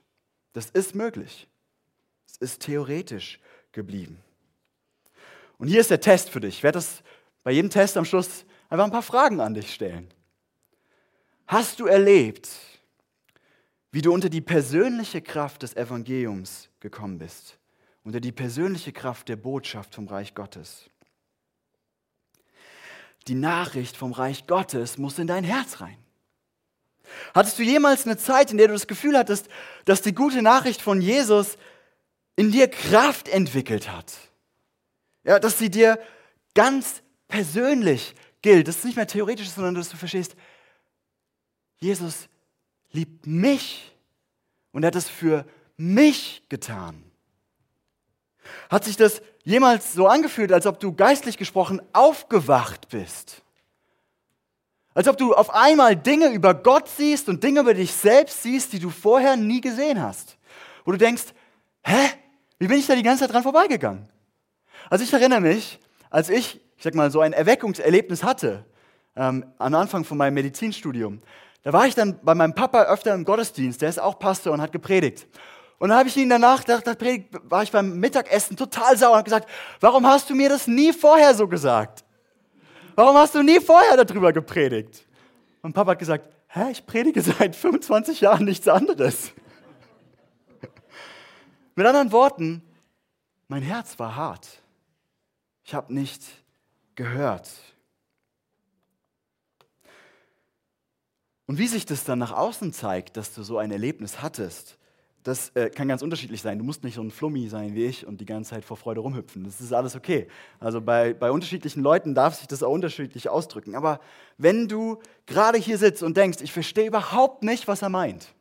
Das 0.53 0.71
ist 0.71 0.95
möglich. 0.95 1.49
Es 2.27 2.37
ist 2.39 2.63
theoretisch 2.63 3.41
geblieben. 3.73 4.19
Und 5.59 5.69
hier 5.69 5.81
ist 5.81 5.91
der 5.91 6.01
Test 6.01 6.31
für 6.31 6.41
dich. 6.41 6.57
Ich 6.57 6.63
werde 6.63 6.77
das 6.77 7.03
bei 7.43 7.53
jedem 7.53 7.71
Test 7.71 7.97
am 7.97 8.05
Schluss 8.05 8.45
einfach 8.69 8.85
ein 8.85 8.91
paar 8.91 9.03
Fragen 9.03 9.41
an 9.41 9.55
dich 9.55 9.73
stellen. 9.73 10.09
Hast 11.47 11.79
du 11.79 11.87
erlebt, 11.87 12.49
wie 13.93 14.03
du 14.03 14.13
unter 14.13 14.29
die 14.29 14.41
persönliche 14.41 15.23
Kraft 15.23 15.63
des 15.63 15.77
Evangeliums 15.77 16.69
gekommen 16.81 17.19
bist? 17.19 17.59
Unter 18.03 18.21
die 18.21 18.33
persönliche 18.33 18.93
Kraft 18.93 19.29
der 19.29 19.37
Botschaft 19.37 19.95
vom 19.95 20.09
Reich 20.09 20.35
Gottes? 20.35 20.91
Die 23.29 23.35
Nachricht 23.35 23.97
vom 23.97 24.13
Reich 24.13 24.47
Gottes 24.47 24.99
muss 24.99 25.19
in 25.19 25.27
dein 25.27 25.45
Herz 25.45 25.81
rein. 25.81 25.99
Hattest 27.35 27.59
du 27.59 27.63
jemals 27.63 28.05
eine 28.05 28.17
Zeit, 28.17 28.51
in 28.51 28.59
der 28.59 28.69
du 28.69 28.75
das 28.75 28.87
Gefühl 28.87 29.17
hattest, 29.17 29.49
dass 29.85 30.03
die 30.03 30.15
gute 30.15 30.43
Nachricht 30.43 30.83
von 30.83 31.01
Jesus 31.01 31.57
in 32.37 32.53
dir 32.53 32.69
Kraft 32.69 33.29
entwickelt 33.29 33.91
hat? 33.91 34.13
Ja, 35.25 35.39
dass 35.39 35.59
sie 35.59 35.71
dir 35.71 35.99
ganz 36.55 37.03
persönlich 37.29 38.15
gilt. 38.43 38.69
Das 38.69 38.77
ist 38.77 38.85
nicht 38.85 38.97
mehr 38.97 39.07
theoretisch, 39.07 39.51
sondern 39.51 39.75
dass 39.75 39.89
du 39.89 39.97
verstehst, 39.97 40.37
Jesus 41.79 42.29
liebt 42.93 43.27
mich 43.27 43.93
und 44.73 44.83
er 44.83 44.89
hat 44.89 44.97
es 44.97 45.09
für 45.09 45.47
mich 45.77 46.43
getan. 46.49 47.03
Hat 48.71 48.85
sich 48.85 48.97
das 48.97 49.21
jemals 49.47 49.95
so 49.95 50.07
angefühlt, 50.07 50.53
als 50.53 50.67
ob 50.67 50.79
du 50.79 50.93
geistlich 50.93 51.39
gesprochen 51.39 51.81
aufgewacht 51.95 52.91
bist? 52.91 53.43
Als 54.93 55.09
ob 55.09 55.17
du 55.17 55.35
auf 55.35 55.55
einmal 55.55 55.97
Dinge 55.97 56.29
über 56.29 56.53
Gott 56.53 56.89
siehst 56.89 57.31
und 57.31 57.43
Dinge 57.43 57.61
über 57.61 57.73
dich 57.73 57.93
selbst 57.93 58.43
siehst, 58.43 58.75
die 58.75 58.79
du 58.79 58.91
vorher 58.91 59.37
nie 59.37 59.63
gesehen 59.63 60.03
hast. 60.03 60.37
Wo 60.85 60.93
du 60.93 60.99
denkst, 60.99 61.25
hä? 61.83 62.11
Wie 62.59 62.69
bin 62.69 62.79
ich 62.79 62.87
da 62.87 62.95
die 62.95 63.03
ganze 63.03 63.25
Zeit 63.25 63.33
dran 63.33 63.43
vorbeigegangen? 63.43 64.09
Also 64.91 65.05
ich 65.05 65.13
erinnere 65.13 65.41
mich, 65.41 65.79
als 66.11 66.29
ich 66.29 66.61
ich 66.77 66.85
sag 66.85 66.95
mal, 66.95 67.11
so 67.11 67.21
ein 67.21 67.33
Erweckungserlebnis 67.33 68.23
hatte, 68.23 68.65
ähm, 69.17 69.47
am 69.59 69.75
Anfang 69.75 70.05
von 70.05 70.19
meinem 70.19 70.35
Medizinstudium, 70.35 71.23
da 71.63 71.73
war 71.73 71.87
ich 71.87 71.95
dann 71.95 72.21
bei 72.23 72.35
meinem 72.35 72.55
Papa 72.55 72.85
öfter 72.85 73.15
im 73.15 73.25
Gottesdienst, 73.25 73.83
der 73.83 73.89
ist 73.89 73.99
auch 73.99 74.19
Pastor 74.19 74.53
und 74.53 74.61
hat 74.61 74.73
gepredigt. 74.73 75.27
Und 75.79 75.91
dann 75.91 75.99
habe 75.99 76.09
ich 76.09 76.17
ihn 76.17 76.29
danach, 76.29 76.67
nach 76.67 76.81
der 76.81 76.95
Predigt, 76.95 77.29
war 77.45 77.63
ich 77.63 77.71
beim 77.71 77.99
Mittagessen 77.99 78.57
total 78.57 78.97
sauer 78.97 79.13
und 79.13 79.19
habe 79.19 79.25
gesagt, 79.25 79.49
warum 79.81 80.07
hast 80.07 80.31
du 80.31 80.35
mir 80.35 80.49
das 80.49 80.67
nie 80.67 80.93
vorher 80.93 81.35
so 81.35 81.47
gesagt? 81.47 82.05
Warum 82.95 83.17
hast 83.17 83.35
du 83.35 83.43
nie 83.43 83.61
vorher 83.61 84.03
darüber 84.03 84.33
gepredigt? 84.33 85.07
Und 85.61 85.75
Papa 85.75 85.91
hat 85.91 85.99
gesagt, 85.99 86.29
hä, 86.49 86.71
ich 86.71 86.87
predige 86.87 87.21
seit 87.21 87.55
25 87.57 88.23
Jahren 88.23 88.45
nichts 88.45 88.67
anderes. 88.69 89.33
Mit 91.75 91.87
anderen 91.87 92.11
Worten, 92.11 92.63
mein 93.49 93.63
Herz 93.63 93.99
war 93.99 94.17
hart. 94.17 94.49
Ich 95.63 95.75
habe 95.75 95.93
nicht 95.93 96.23
gehört. 96.95 97.51
Und 101.47 101.59
wie 101.59 101.67
sich 101.67 101.85
das 101.85 102.05
dann 102.05 102.19
nach 102.19 102.33
außen 102.33 102.73
zeigt, 102.73 103.19
dass 103.19 103.35
du 103.35 103.43
so 103.43 103.59
ein 103.59 103.71
Erlebnis 103.71 104.23
hattest, 104.23 104.79
das 105.27 105.51
äh, 105.51 105.71
kann 105.71 105.89
ganz 105.89 106.03
unterschiedlich 106.03 106.43
sein. 106.43 106.59
Du 106.59 106.65
musst 106.65 106.85
nicht 106.85 106.95
so 106.95 107.03
ein 107.03 107.11
Flummi 107.11 107.49
sein 107.49 107.75
wie 107.75 107.85
ich 107.85 108.07
und 108.07 108.21
die 108.21 108.27
ganze 108.27 108.51
Zeit 108.51 108.65
vor 108.65 108.77
Freude 108.77 109.01
rumhüpfen. 109.01 109.45
Das 109.45 109.61
ist 109.61 109.73
alles 109.73 109.97
okay. 109.97 110.29
Also 110.61 110.81
bei, 110.81 111.15
bei 111.15 111.31
unterschiedlichen 111.31 111.83
Leuten 111.83 112.15
darf 112.15 112.37
sich 112.37 112.47
das 112.47 112.63
auch 112.63 112.73
unterschiedlich 112.73 113.29
ausdrücken. 113.29 113.75
Aber 113.75 114.01
wenn 114.39 114.69
du 114.69 115.01
gerade 115.27 115.59
hier 115.59 115.79
sitzt 115.79 116.03
und 116.03 116.17
denkst, 116.17 116.39
ich 116.43 116.53
verstehe 116.53 116.87
überhaupt 116.87 117.43
nicht, 117.43 117.67
was 117.67 117.83
er 117.83 117.89
meint. 117.89 118.35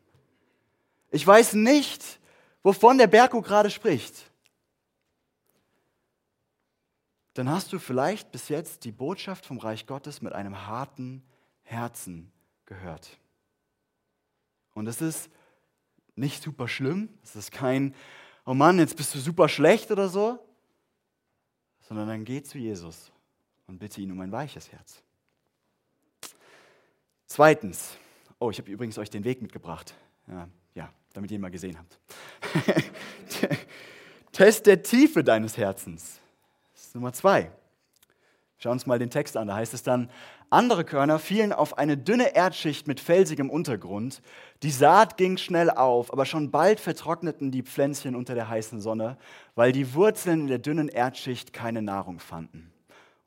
Ich 1.11 1.25
weiß 1.25 1.53
nicht, 1.53 2.19
wovon 2.61 2.97
der 2.97 3.07
Berko 3.07 3.41
gerade 3.41 3.69
spricht 3.69 4.31
dann 7.35 7.49
hast 7.49 7.73
du 7.73 7.79
vielleicht 7.79 8.31
bis 8.31 8.47
jetzt 8.47 8.85
die 8.85 8.93
Botschaft 8.93 9.45
vom 9.45 9.57
Reich 9.57 9.85
Gottes 9.85 10.21
mit 10.21 10.31
einem 10.31 10.67
harten 10.67 11.21
Herzen 11.63 12.31
gehört. 12.65 13.19
Und 14.73 14.87
es 14.87 15.01
ist 15.01 15.29
nicht 16.15 16.43
super 16.43 16.67
schlimm, 16.67 17.09
es 17.23 17.35
ist 17.35 17.51
kein, 17.51 17.93
oh 18.45 18.53
Mann, 18.53 18.79
jetzt 18.79 18.95
bist 18.95 19.13
du 19.15 19.19
super 19.19 19.49
schlecht 19.49 19.91
oder 19.91 20.09
so, 20.09 20.39
sondern 21.81 22.07
dann 22.07 22.25
geh 22.25 22.41
zu 22.41 22.57
Jesus 22.57 23.11
und 23.67 23.79
bitte 23.79 24.01
ihn 24.01 24.11
um 24.11 24.21
ein 24.21 24.31
weiches 24.31 24.71
Herz. 24.71 25.01
Zweitens, 27.25 27.97
oh, 28.39 28.49
ich 28.51 28.57
habe 28.59 28.71
übrigens 28.71 28.97
euch 28.97 29.09
den 29.09 29.23
Weg 29.23 29.41
mitgebracht, 29.41 29.95
ja, 30.27 30.47
ja 30.73 30.93
damit 31.13 31.31
ihr 31.31 31.35
ihn 31.35 31.41
mal 31.41 31.51
gesehen 31.51 31.77
habt. 31.77 31.99
Test 34.31 34.65
der 34.65 34.83
Tiefe 34.83 35.23
deines 35.23 35.57
Herzens. 35.57 36.19
Nummer 36.95 37.11
zwei. 37.11 37.51
Schauen 38.65 38.73
uns 38.73 38.87
mal 38.87 38.97
den 38.97 39.11
Text 39.11 39.37
an. 39.37 39.47
Da 39.47 39.57
heißt 39.57 39.75
es 39.75 39.83
dann, 39.83 40.09
andere 40.49 40.85
Körner 40.85 41.19
fielen 41.19 41.53
auf 41.53 41.77
eine 41.77 41.97
dünne 41.97 42.35
Erdschicht 42.35 42.87
mit 42.87 42.99
felsigem 42.99 43.51
Untergrund. 43.51 44.23
Die 44.63 44.71
Saat 44.71 45.17
ging 45.17 45.37
schnell 45.37 45.69
auf, 45.69 46.11
aber 46.11 46.25
schon 46.25 46.49
bald 46.49 46.79
vertrockneten 46.79 47.51
die 47.51 47.61
Pflänzchen 47.61 48.15
unter 48.15 48.33
der 48.33 48.49
heißen 48.49 48.81
Sonne, 48.81 49.17
weil 49.53 49.71
die 49.71 49.93
Wurzeln 49.93 50.41
in 50.41 50.47
der 50.47 50.57
dünnen 50.57 50.89
Erdschicht 50.89 51.53
keine 51.53 51.83
Nahrung 51.83 52.17
fanden. 52.17 52.73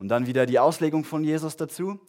Und 0.01 0.09
dann 0.09 0.27
wieder 0.27 0.45
die 0.45 0.59
Auslegung 0.59 1.05
von 1.05 1.23
Jesus 1.23 1.57
dazu. 1.57 2.01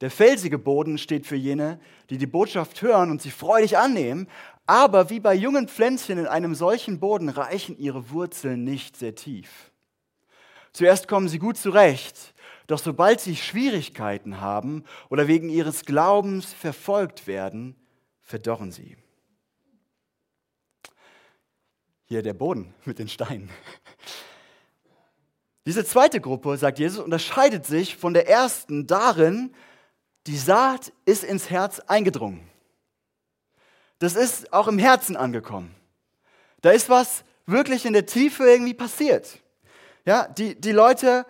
Der 0.00 0.10
felsige 0.10 0.58
Boden 0.58 0.98
steht 0.98 1.24
für 1.24 1.36
jene, 1.36 1.78
die 2.10 2.18
die 2.18 2.26
Botschaft 2.26 2.82
hören 2.82 3.12
und 3.12 3.22
sie 3.22 3.30
freudig 3.30 3.78
annehmen, 3.78 4.26
aber 4.66 5.08
wie 5.08 5.20
bei 5.20 5.36
jungen 5.36 5.68
Pflänzchen 5.68 6.18
in 6.18 6.26
einem 6.26 6.56
solchen 6.56 6.98
Boden 6.98 7.28
reichen 7.28 7.78
ihre 7.78 8.10
Wurzeln 8.10 8.64
nicht 8.64 8.96
sehr 8.96 9.14
tief. 9.14 9.70
Zuerst 10.72 11.06
kommen 11.06 11.28
sie 11.28 11.38
gut 11.38 11.58
zurecht, 11.58 12.32
doch 12.66 12.78
sobald 12.78 13.20
sie 13.20 13.36
Schwierigkeiten 13.36 14.40
haben 14.40 14.84
oder 15.10 15.28
wegen 15.28 15.48
ihres 15.48 15.84
Glaubens 15.84 16.52
verfolgt 16.52 17.26
werden, 17.26 17.76
verdorren 18.20 18.72
sie. 18.72 18.96
Hier 22.04 22.22
der 22.22 22.34
Boden 22.34 22.74
mit 22.84 22.98
den 22.98 23.08
Steinen. 23.08 23.50
Diese 25.64 25.84
zweite 25.84 26.20
Gruppe, 26.20 26.56
sagt 26.56 26.78
Jesus, 26.78 27.04
unterscheidet 27.04 27.66
sich 27.66 27.96
von 27.96 28.14
der 28.14 28.28
ersten 28.28 28.86
darin, 28.86 29.54
die 30.26 30.36
Saat 30.36 30.92
ist 31.04 31.24
ins 31.24 31.50
Herz 31.50 31.80
eingedrungen. 31.80 32.48
Das 33.98 34.16
ist 34.16 34.52
auch 34.52 34.66
im 34.66 34.78
Herzen 34.78 35.16
angekommen. 35.16 35.74
Da 36.60 36.70
ist 36.70 36.88
was 36.88 37.24
wirklich 37.46 37.84
in 37.86 37.92
der 37.92 38.06
Tiefe 38.06 38.44
irgendwie 38.44 38.74
passiert. 38.74 39.38
Ja, 40.04 40.26
die, 40.26 40.60
die 40.60 40.72
Leute 40.72 41.24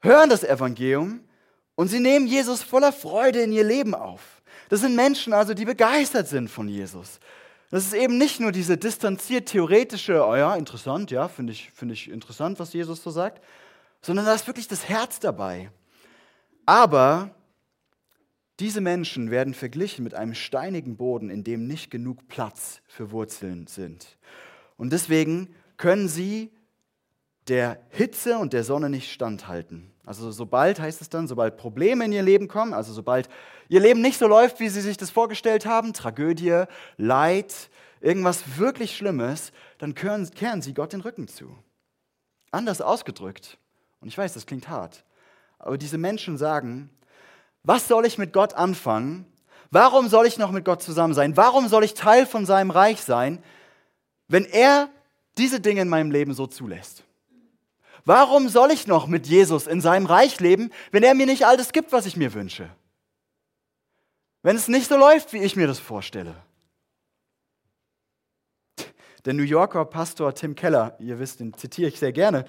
hören 0.00 0.30
das 0.30 0.44
Evangelium 0.44 1.20
Und 1.74 1.88
sie 1.88 2.00
nehmen 2.00 2.26
Jesus 2.26 2.62
voller 2.62 2.92
Freude 2.92 3.40
in 3.40 3.52
ihr 3.52 3.64
Leben 3.64 3.94
auf. 3.94 4.42
Das 4.68 4.80
sind 4.80 4.94
Menschen 4.94 5.32
also, 5.32 5.54
die 5.54 5.64
begeistert 5.64 6.28
sind 6.28 6.48
von 6.48 6.68
Jesus. 6.68 7.20
Das 7.70 7.86
ist 7.86 7.94
eben 7.94 8.18
nicht 8.18 8.40
nur 8.40 8.52
diese 8.52 8.76
distanziert 8.76 9.48
theoretische, 9.48 10.24
oh 10.24 10.34
ja, 10.34 10.56
interessant, 10.56 11.10
ja, 11.10 11.28
finde 11.28 11.52
ich, 11.52 11.70
find 11.72 11.92
ich 11.92 12.10
interessant, 12.10 12.58
was 12.58 12.72
Jesus 12.72 13.02
so 13.02 13.10
sagt, 13.10 13.42
sondern 14.02 14.26
da 14.26 14.34
ist 14.34 14.46
wirklich 14.46 14.68
das 14.68 14.88
Herz 14.88 15.20
dabei. 15.20 15.70
Aber 16.66 17.34
diese 18.58 18.80
Menschen 18.80 19.30
werden 19.30 19.54
verglichen 19.54 20.04
mit 20.04 20.14
einem 20.14 20.34
steinigen 20.34 20.96
Boden, 20.96 21.30
in 21.30 21.44
dem 21.44 21.66
nicht 21.66 21.90
genug 21.90 22.28
Platz 22.28 22.82
für 22.86 23.10
Wurzeln 23.10 23.66
sind. 23.66 24.18
Und 24.76 24.92
deswegen 24.92 25.54
können 25.76 26.08
sie 26.08 26.52
der 27.48 27.80
Hitze 27.88 28.38
und 28.38 28.52
der 28.52 28.64
Sonne 28.64 28.90
nicht 28.90 29.10
standhalten. 29.10 29.89
Also 30.04 30.30
sobald 30.30 30.80
heißt 30.80 31.00
es 31.00 31.08
dann, 31.08 31.28
sobald 31.28 31.56
Probleme 31.56 32.04
in 32.04 32.12
ihr 32.12 32.22
Leben 32.22 32.48
kommen, 32.48 32.72
also 32.72 32.92
sobald 32.92 33.28
ihr 33.68 33.80
Leben 33.80 34.00
nicht 34.00 34.18
so 34.18 34.26
läuft, 34.26 34.58
wie 34.60 34.68
sie 34.68 34.80
sich 34.80 34.96
das 34.96 35.10
vorgestellt 35.10 35.66
haben, 35.66 35.92
Tragödie, 35.92 36.64
Leid, 36.96 37.70
irgendwas 38.00 38.58
wirklich 38.58 38.96
Schlimmes, 38.96 39.52
dann 39.78 39.94
kehren, 39.94 40.28
kehren 40.30 40.62
sie 40.62 40.74
Gott 40.74 40.92
den 40.92 41.02
Rücken 41.02 41.28
zu. 41.28 41.56
Anders 42.50 42.80
ausgedrückt, 42.80 43.58
und 44.00 44.08
ich 44.08 44.18
weiß, 44.18 44.32
das 44.32 44.46
klingt 44.46 44.68
hart, 44.68 45.04
aber 45.58 45.76
diese 45.76 45.98
Menschen 45.98 46.38
sagen, 46.38 46.90
was 47.62 47.86
soll 47.86 48.06
ich 48.06 48.16
mit 48.16 48.32
Gott 48.32 48.54
anfangen? 48.54 49.26
Warum 49.70 50.08
soll 50.08 50.26
ich 50.26 50.38
noch 50.38 50.50
mit 50.50 50.64
Gott 50.64 50.82
zusammen 50.82 51.14
sein? 51.14 51.36
Warum 51.36 51.68
soll 51.68 51.84
ich 51.84 51.94
Teil 51.94 52.26
von 52.26 52.46
seinem 52.46 52.70
Reich 52.70 53.02
sein, 53.02 53.42
wenn 54.26 54.46
er 54.46 54.88
diese 55.36 55.60
Dinge 55.60 55.82
in 55.82 55.88
meinem 55.88 56.10
Leben 56.10 56.32
so 56.32 56.46
zulässt? 56.46 57.04
Warum 58.04 58.48
soll 58.48 58.70
ich 58.70 58.86
noch 58.86 59.06
mit 59.06 59.26
Jesus 59.26 59.66
in 59.66 59.80
seinem 59.80 60.06
Reich 60.06 60.40
leben, 60.40 60.70
wenn 60.90 61.02
er 61.02 61.14
mir 61.14 61.26
nicht 61.26 61.46
all 61.46 61.56
das 61.56 61.72
gibt, 61.72 61.92
was 61.92 62.06
ich 62.06 62.16
mir 62.16 62.34
wünsche? 62.34 62.70
Wenn 64.42 64.56
es 64.56 64.68
nicht 64.68 64.88
so 64.88 64.96
läuft, 64.96 65.32
wie 65.32 65.42
ich 65.42 65.56
mir 65.56 65.66
das 65.66 65.78
vorstelle. 65.78 66.34
Der 69.26 69.34
New 69.34 69.42
Yorker 69.42 69.84
Pastor 69.84 70.34
Tim 70.34 70.54
Keller, 70.54 70.96
ihr 70.98 71.18
wisst, 71.18 71.40
den 71.40 71.52
zitiere 71.52 71.88
ich 71.88 71.98
sehr 71.98 72.12
gerne, 72.12 72.46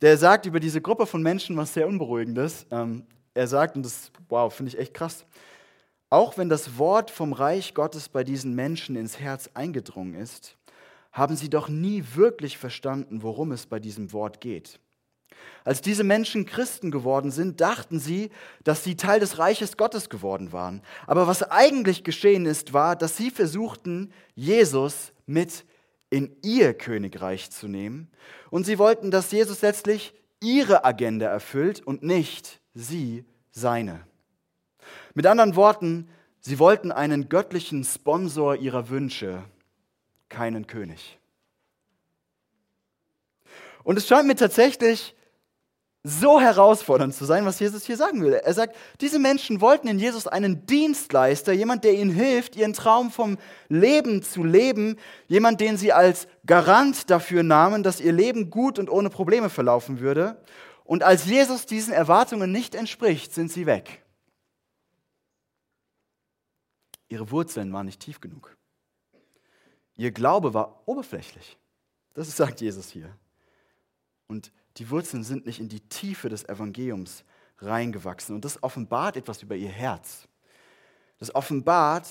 der 0.00 0.16
sagt 0.16 0.46
über 0.46 0.58
diese 0.58 0.80
Gruppe 0.80 1.06
von 1.06 1.22
Menschen 1.22 1.56
was 1.56 1.74
sehr 1.74 1.86
Unberuhigendes. 1.86 2.66
Ähm, 2.70 3.06
er 3.34 3.46
sagt, 3.46 3.76
und 3.76 3.84
das, 3.84 4.10
wow, 4.28 4.52
finde 4.52 4.70
ich 4.70 4.78
echt 4.78 4.94
krass, 4.94 5.26
auch 6.08 6.38
wenn 6.38 6.48
das 6.48 6.78
Wort 6.78 7.10
vom 7.10 7.32
Reich 7.32 7.74
Gottes 7.74 8.08
bei 8.08 8.24
diesen 8.24 8.54
Menschen 8.54 8.96
ins 8.96 9.18
Herz 9.18 9.50
eingedrungen 9.52 10.14
ist, 10.14 10.56
haben 11.12 11.36
sie 11.36 11.50
doch 11.50 11.68
nie 11.68 12.04
wirklich 12.14 12.56
verstanden, 12.56 13.22
worum 13.22 13.52
es 13.52 13.66
bei 13.66 13.78
diesem 13.78 14.12
Wort 14.12 14.40
geht. 14.40 14.80
Als 15.64 15.80
diese 15.80 16.04
Menschen 16.04 16.44
Christen 16.44 16.90
geworden 16.90 17.30
sind, 17.30 17.60
dachten 17.60 17.98
sie, 17.98 18.30
dass 18.64 18.84
sie 18.84 18.96
Teil 18.96 19.20
des 19.20 19.38
Reiches 19.38 19.76
Gottes 19.76 20.10
geworden 20.10 20.52
waren. 20.52 20.82
Aber 21.06 21.26
was 21.26 21.42
eigentlich 21.42 22.04
geschehen 22.04 22.44
ist, 22.44 22.74
war, 22.74 22.96
dass 22.96 23.16
sie 23.16 23.30
versuchten, 23.30 24.12
Jesus 24.34 25.12
mit 25.26 25.64
in 26.10 26.36
ihr 26.42 26.74
Königreich 26.74 27.50
zu 27.50 27.66
nehmen. 27.66 28.10
Und 28.50 28.66
sie 28.66 28.78
wollten, 28.78 29.10
dass 29.10 29.32
Jesus 29.32 29.62
letztlich 29.62 30.14
ihre 30.40 30.84
Agenda 30.84 31.26
erfüllt 31.26 31.80
und 31.80 32.02
nicht 32.02 32.60
sie 32.74 33.24
seine. 33.50 34.06
Mit 35.14 35.26
anderen 35.26 35.56
Worten, 35.56 36.08
sie 36.40 36.58
wollten 36.58 36.92
einen 36.92 37.30
göttlichen 37.30 37.84
Sponsor 37.84 38.56
ihrer 38.56 38.90
Wünsche, 38.90 39.44
keinen 40.28 40.66
König. 40.66 41.18
Und 43.82 43.96
es 43.96 44.06
scheint 44.06 44.26
mir 44.26 44.36
tatsächlich 44.36 45.14
so 46.06 46.38
herausfordernd 46.38 47.14
zu 47.14 47.24
sein, 47.24 47.46
was 47.46 47.58
Jesus 47.58 47.86
hier 47.86 47.96
sagen 47.96 48.22
will. 48.22 48.34
Er 48.34 48.52
sagt, 48.52 48.76
diese 49.00 49.18
Menschen 49.18 49.62
wollten 49.62 49.88
in 49.88 49.98
Jesus 49.98 50.26
einen 50.26 50.66
Dienstleister, 50.66 51.54
jemand, 51.54 51.82
der 51.82 51.94
ihnen 51.94 52.10
hilft, 52.10 52.56
ihren 52.56 52.74
Traum 52.74 53.10
vom 53.10 53.38
Leben 53.70 54.22
zu 54.22 54.44
leben, 54.44 54.98
jemand, 55.28 55.62
den 55.62 55.78
sie 55.78 55.94
als 55.94 56.28
Garant 56.44 57.08
dafür 57.08 57.42
nahmen, 57.42 57.82
dass 57.82 58.02
ihr 58.02 58.12
Leben 58.12 58.50
gut 58.50 58.78
und 58.78 58.90
ohne 58.90 59.08
Probleme 59.08 59.48
verlaufen 59.48 60.00
würde. 60.00 60.36
Und 60.84 61.02
als 61.02 61.24
Jesus 61.24 61.64
diesen 61.64 61.94
Erwartungen 61.94 62.52
nicht 62.52 62.74
entspricht, 62.74 63.32
sind 63.32 63.50
sie 63.50 63.64
weg. 63.64 64.02
Ihre 67.08 67.30
Wurzeln 67.30 67.72
waren 67.72 67.86
nicht 67.86 68.00
tief 68.00 68.20
genug. 68.20 68.54
Ihr 69.96 70.12
Glaube 70.12 70.52
war 70.52 70.82
oberflächlich. 70.84 71.56
Das 72.12 72.36
sagt 72.36 72.60
Jesus 72.60 72.90
hier. 72.90 73.16
Und 74.26 74.52
die 74.76 74.90
Wurzeln 74.90 75.22
sind 75.22 75.46
nicht 75.46 75.60
in 75.60 75.68
die 75.68 75.80
Tiefe 75.80 76.28
des 76.28 76.48
Evangeliums 76.48 77.24
reingewachsen. 77.58 78.34
Und 78.34 78.44
das 78.44 78.62
offenbart 78.62 79.16
etwas 79.16 79.42
über 79.42 79.54
ihr 79.56 79.68
Herz. 79.68 80.28
Das 81.18 81.34
offenbart, 81.34 82.06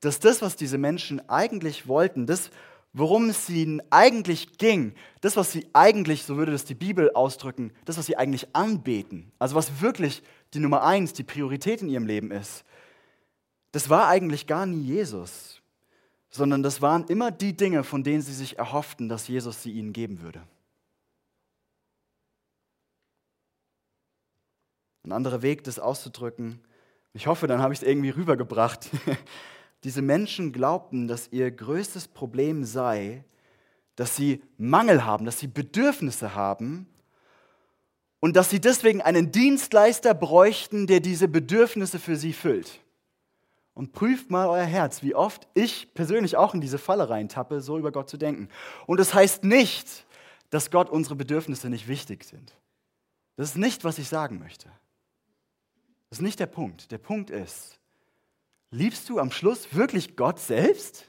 dass 0.00 0.18
das, 0.18 0.42
was 0.42 0.56
diese 0.56 0.78
Menschen 0.78 1.28
eigentlich 1.28 1.86
wollten, 1.86 2.26
das, 2.26 2.50
worum 2.92 3.28
es 3.28 3.48
ihnen 3.48 3.82
eigentlich 3.90 4.58
ging, 4.58 4.94
das, 5.20 5.36
was 5.36 5.52
sie 5.52 5.66
eigentlich, 5.72 6.24
so 6.24 6.36
würde 6.36 6.52
das 6.52 6.64
die 6.64 6.74
Bibel 6.74 7.10
ausdrücken, 7.12 7.72
das, 7.84 7.98
was 7.98 8.06
sie 8.06 8.16
eigentlich 8.16 8.54
anbeten, 8.54 9.30
also 9.38 9.54
was 9.54 9.80
wirklich 9.80 10.22
die 10.54 10.58
Nummer 10.58 10.82
eins, 10.82 11.12
die 11.12 11.22
Priorität 11.22 11.82
in 11.82 11.88
ihrem 11.88 12.06
Leben 12.06 12.30
ist, 12.30 12.64
das 13.72 13.88
war 13.88 14.08
eigentlich 14.08 14.46
gar 14.46 14.66
nie 14.66 14.82
Jesus, 14.82 15.60
sondern 16.30 16.62
das 16.62 16.82
waren 16.82 17.04
immer 17.04 17.30
die 17.30 17.56
Dinge, 17.56 17.84
von 17.84 18.02
denen 18.02 18.22
sie 18.22 18.32
sich 18.34 18.58
erhofften, 18.58 19.08
dass 19.08 19.28
Jesus 19.28 19.62
sie 19.62 19.72
ihnen 19.72 19.92
geben 19.92 20.22
würde. 20.22 20.42
Ein 25.04 25.12
anderer 25.12 25.42
Weg, 25.42 25.64
das 25.64 25.78
auszudrücken, 25.78 26.60
ich 27.12 27.26
hoffe, 27.26 27.46
dann 27.46 27.60
habe 27.60 27.72
ich 27.72 27.80
es 27.80 27.86
irgendwie 27.86 28.10
rübergebracht. 28.10 28.88
Diese 29.84 30.02
Menschen 30.02 30.52
glaubten, 30.52 31.08
dass 31.08 31.28
ihr 31.32 31.50
größtes 31.50 32.08
Problem 32.08 32.64
sei, 32.64 33.24
dass 33.96 34.14
sie 34.14 34.42
Mangel 34.58 35.04
haben, 35.04 35.24
dass 35.24 35.38
sie 35.38 35.48
Bedürfnisse 35.48 36.34
haben 36.34 36.86
und 38.20 38.36
dass 38.36 38.50
sie 38.50 38.60
deswegen 38.60 39.00
einen 39.00 39.32
Dienstleister 39.32 40.14
bräuchten, 40.14 40.86
der 40.86 41.00
diese 41.00 41.28
Bedürfnisse 41.28 41.98
für 41.98 42.16
sie 42.16 42.32
füllt. 42.32 42.80
Und 43.74 43.92
prüft 43.92 44.30
mal 44.30 44.46
euer 44.48 44.64
Herz, 44.64 45.02
wie 45.02 45.14
oft 45.14 45.48
ich 45.54 45.94
persönlich 45.94 46.36
auch 46.36 46.54
in 46.54 46.60
diese 46.60 46.78
Falle 46.78 47.08
reintappe, 47.08 47.60
so 47.60 47.78
über 47.78 47.92
Gott 47.92 48.10
zu 48.10 48.18
denken. 48.18 48.48
Und 48.86 49.00
das 49.00 49.14
heißt 49.14 49.44
nicht, 49.44 50.06
dass 50.50 50.70
Gott 50.70 50.90
unsere 50.90 51.16
Bedürfnisse 51.16 51.70
nicht 51.70 51.88
wichtig 51.88 52.24
sind. 52.24 52.54
Das 53.36 53.50
ist 53.50 53.56
nicht, 53.56 53.84
was 53.84 53.98
ich 53.98 54.08
sagen 54.08 54.38
möchte. 54.38 54.70
Das 56.10 56.18
ist 56.18 56.22
nicht 56.22 56.40
der 56.40 56.46
Punkt. 56.46 56.90
Der 56.90 56.98
Punkt 56.98 57.30
ist, 57.30 57.78
liebst 58.70 59.08
du 59.08 59.20
am 59.20 59.30
Schluss 59.30 59.74
wirklich 59.74 60.16
Gott 60.16 60.40
selbst? 60.40 61.06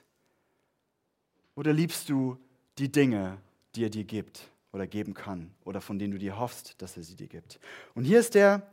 Oder 1.56 1.74
liebst 1.74 2.08
du 2.08 2.38
die 2.78 2.92
Dinge, 2.92 3.40
die 3.76 3.84
er 3.84 3.90
dir 3.90 4.04
gibt 4.04 4.50
oder 4.72 4.88
geben 4.88 5.14
kann 5.14 5.54
oder 5.66 5.82
von 5.82 6.00
denen 6.00 6.12
du 6.12 6.20
dir 6.20 6.40
hoffst, 6.40 6.82
dass 6.82 6.96
er 6.98 7.04
sie 7.04 7.16
dir 7.16 7.28
gibt? 7.28 7.60
Und 7.96 8.04
hier 8.04 8.20
ist 8.20 8.36
der, 8.36 8.72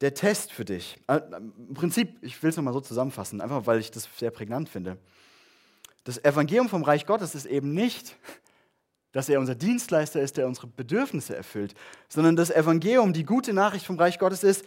der 0.00 0.14
Test 0.14 0.52
für 0.52 0.64
dich. 0.64 0.96
Äh, 1.08 1.20
Im 1.36 1.74
Prinzip, 1.74 2.16
ich 2.22 2.40
will 2.42 2.50
es 2.50 2.56
nochmal 2.56 2.72
so 2.72 2.80
zusammenfassen, 2.80 3.40
einfach 3.40 3.66
weil 3.66 3.80
ich 3.80 3.90
das 3.90 4.08
sehr 4.16 4.30
prägnant 4.30 4.68
finde. 4.68 4.96
Das 6.04 6.22
Evangelium 6.22 6.68
vom 6.68 6.82
Reich 6.82 7.04
Gottes 7.04 7.34
ist 7.34 7.46
eben 7.46 7.74
nicht, 7.74 8.16
dass 9.14 9.28
er 9.28 9.38
unser 9.38 9.54
Dienstleister 9.54 10.20
ist, 10.20 10.36
der 10.36 10.46
unsere 10.48 10.66
Bedürfnisse 10.66 11.36
erfüllt, 11.36 11.74
sondern 12.08 12.34
das 12.34 12.50
Evangelium, 12.50 13.12
die 13.12 13.24
gute 13.24 13.52
Nachricht 13.52 13.86
vom 13.86 13.96
Reich 13.96 14.18
Gottes 14.18 14.42
ist, 14.42 14.64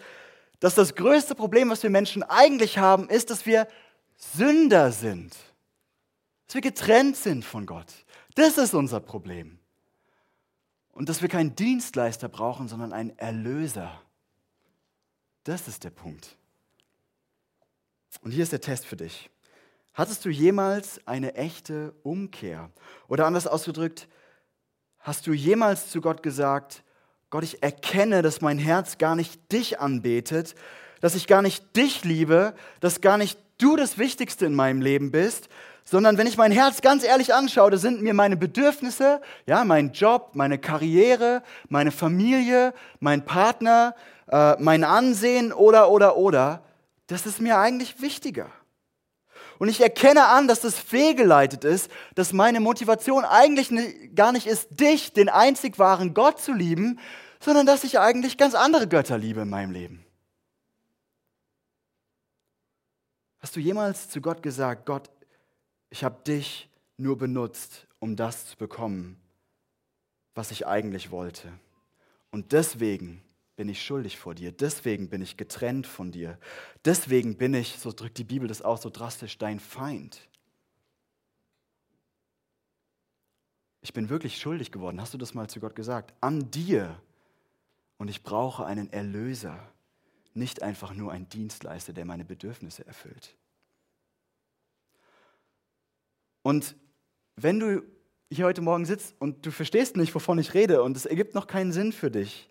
dass 0.61 0.73
das 0.73 0.95
größte 0.95 1.35
Problem, 1.35 1.69
was 1.69 1.83
wir 1.83 1.89
Menschen 1.89 2.23
eigentlich 2.23 2.77
haben, 2.77 3.09
ist, 3.09 3.29
dass 3.29 3.45
wir 3.45 3.67
Sünder 4.15 4.93
sind. 4.93 5.35
Dass 6.47 6.55
wir 6.55 6.61
getrennt 6.61 7.17
sind 7.17 7.43
von 7.43 7.65
Gott. 7.65 7.93
Das 8.35 8.57
ist 8.57 8.73
unser 8.73 9.01
Problem. 9.01 9.59
Und 10.93 11.09
dass 11.09 11.21
wir 11.21 11.27
keinen 11.27 11.53
Dienstleister 11.53 12.29
brauchen, 12.29 12.69
sondern 12.69 12.93
einen 12.93 13.17
Erlöser. 13.19 14.01
Das 15.43 15.67
ist 15.67 15.83
der 15.83 15.89
Punkt. 15.89 16.37
Und 18.21 18.31
hier 18.31 18.43
ist 18.43 18.53
der 18.53 18.61
Test 18.61 18.85
für 18.85 18.95
dich. 18.95 19.29
Hattest 19.93 20.23
du 20.23 20.29
jemals 20.29 21.05
eine 21.05 21.35
echte 21.35 21.93
Umkehr? 22.03 22.71
Oder 23.09 23.25
anders 23.25 23.45
ausgedrückt, 23.45 24.07
Hast 25.07 25.25
du 25.25 25.31
jemals 25.31 25.89
zu 25.89 26.01
Gott 26.01 26.21
gesagt, 26.21 26.83
Gott, 27.29 27.45
ich 27.45 27.63
erkenne, 27.63 28.21
dass 28.21 28.41
mein 28.41 28.57
Herz 28.57 28.97
gar 28.97 29.15
nicht 29.15 29.53
dich 29.53 29.79
anbetet, 29.79 30.53
dass 30.99 31.15
ich 31.15 31.27
gar 31.27 31.41
nicht 31.41 31.77
dich 31.77 32.03
liebe, 32.03 32.53
dass 32.81 32.99
gar 32.99 33.17
nicht 33.17 33.39
du 33.57 33.77
das 33.77 33.97
Wichtigste 33.97 34.45
in 34.45 34.53
meinem 34.53 34.81
Leben 34.81 35.11
bist, 35.11 35.47
sondern 35.85 36.17
wenn 36.17 36.27
ich 36.27 36.35
mein 36.35 36.51
Herz 36.51 36.81
ganz 36.81 37.05
ehrlich 37.05 37.33
anschaue, 37.33 37.71
da 37.71 37.77
sind 37.77 38.01
mir 38.01 38.13
meine 38.13 38.35
Bedürfnisse, 38.35 39.21
ja, 39.45 39.63
mein 39.63 39.93
Job, 39.93 40.31
meine 40.33 40.57
Karriere, 40.57 41.41
meine 41.69 41.91
Familie, 41.91 42.73
mein 42.99 43.23
Partner, 43.23 43.95
äh, 44.29 44.57
mein 44.59 44.83
Ansehen 44.83 45.53
oder, 45.53 45.89
oder, 45.89 46.17
oder, 46.17 46.63
das 47.07 47.25
ist 47.25 47.39
mir 47.39 47.59
eigentlich 47.59 48.01
wichtiger. 48.01 48.47
Und 49.59 49.69
ich 49.69 49.81
erkenne 49.81 50.25
an, 50.27 50.47
dass 50.47 50.61
das 50.61 50.77
fehlgeleitet 50.77 51.63
ist, 51.63 51.89
dass 52.15 52.33
meine 52.33 52.59
Motivation 52.59 53.25
eigentlich 53.25 53.71
gar 54.15 54.31
nicht 54.31 54.47
ist, 54.47 54.67
dich, 54.79 55.13
den 55.13 55.29
einzig 55.29 55.79
wahren 55.79 56.13
Gott 56.13 56.39
zu 56.39 56.53
lieben, 56.53 56.99
sondern 57.39 57.65
dass 57.65 57.83
ich 57.83 57.99
eigentlich 57.99 58.37
ganz 58.37 58.55
andere 58.55 58.87
Götter 58.87 59.17
liebe 59.17 59.41
in 59.41 59.49
meinem 59.49 59.71
Leben. 59.71 60.05
Hast 63.39 63.55
du 63.55 63.59
jemals 63.59 64.09
zu 64.09 64.21
Gott 64.21 64.41
gesagt, 64.41 64.85
Gott, 64.85 65.09
ich 65.89 66.03
habe 66.03 66.21
dich 66.23 66.69
nur 66.97 67.17
benutzt, 67.17 67.87
um 67.99 68.15
das 68.15 68.47
zu 68.47 68.57
bekommen, 68.57 69.19
was 70.35 70.51
ich 70.51 70.67
eigentlich 70.67 71.11
wollte. 71.11 71.51
Und 72.31 72.51
deswegen 72.51 73.23
bin 73.57 73.69
ich 73.69 73.83
schuldig 73.83 74.17
vor 74.17 74.35
dir, 74.35 74.51
deswegen 74.51 75.09
bin 75.09 75.21
ich 75.21 75.35
getrennt 75.35 75.87
von 75.87 76.11
dir, 76.11 76.39
deswegen 76.85 77.37
bin 77.37 77.55
ich, 77.55 77.79
so 77.79 77.91
drückt 77.91 78.19
die 78.19 78.23
Bibel 78.23 78.47
das 78.47 78.61
auch 78.61 78.77
so 78.77 78.89
drastisch, 78.91 79.37
dein 79.39 79.59
Feind. 79.59 80.29
Ich 83.81 83.93
bin 83.93 84.09
wirklich 84.09 84.37
schuldig 84.37 84.71
geworden, 84.71 85.01
hast 85.01 85.13
du 85.15 85.17
das 85.17 85.33
mal 85.33 85.49
zu 85.49 85.59
Gott 85.59 85.75
gesagt? 85.75 86.13
An 86.21 86.51
dir. 86.51 87.01
Und 87.97 88.09
ich 88.09 88.21
brauche 88.21 88.63
einen 88.63 88.93
Erlöser, 88.93 89.57
nicht 90.35 90.61
einfach 90.61 90.93
nur 90.93 91.11
einen 91.11 91.27
Dienstleister, 91.27 91.93
der 91.93 92.05
meine 92.05 92.25
Bedürfnisse 92.25 92.85
erfüllt. 92.85 93.35
Und 96.43 96.75
wenn 97.35 97.59
du 97.59 97.81
hier 98.29 98.45
heute 98.45 98.61
Morgen 98.61 98.85
sitzt 98.85 99.15
und 99.19 99.43
du 99.47 99.51
verstehst 99.51 99.97
nicht, 99.97 100.13
wovon 100.13 100.37
ich 100.37 100.53
rede 100.53 100.83
und 100.83 100.95
es 100.95 101.07
ergibt 101.07 101.33
noch 101.33 101.47
keinen 101.47 101.71
Sinn 101.71 101.91
für 101.91 102.11
dich, 102.11 102.49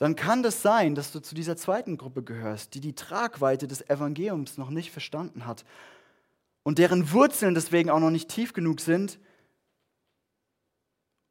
dann 0.00 0.16
kann 0.16 0.42
das 0.42 0.62
sein, 0.62 0.94
dass 0.94 1.12
du 1.12 1.20
zu 1.20 1.34
dieser 1.34 1.58
zweiten 1.58 1.98
Gruppe 1.98 2.22
gehörst, 2.22 2.72
die 2.74 2.80
die 2.80 2.94
Tragweite 2.94 3.68
des 3.68 3.82
Evangeliums 3.82 4.56
noch 4.56 4.70
nicht 4.70 4.90
verstanden 4.92 5.44
hat 5.44 5.66
und 6.62 6.78
deren 6.78 7.12
Wurzeln 7.12 7.54
deswegen 7.54 7.90
auch 7.90 8.00
noch 8.00 8.10
nicht 8.10 8.30
tief 8.30 8.54
genug 8.54 8.80
sind. 8.80 9.20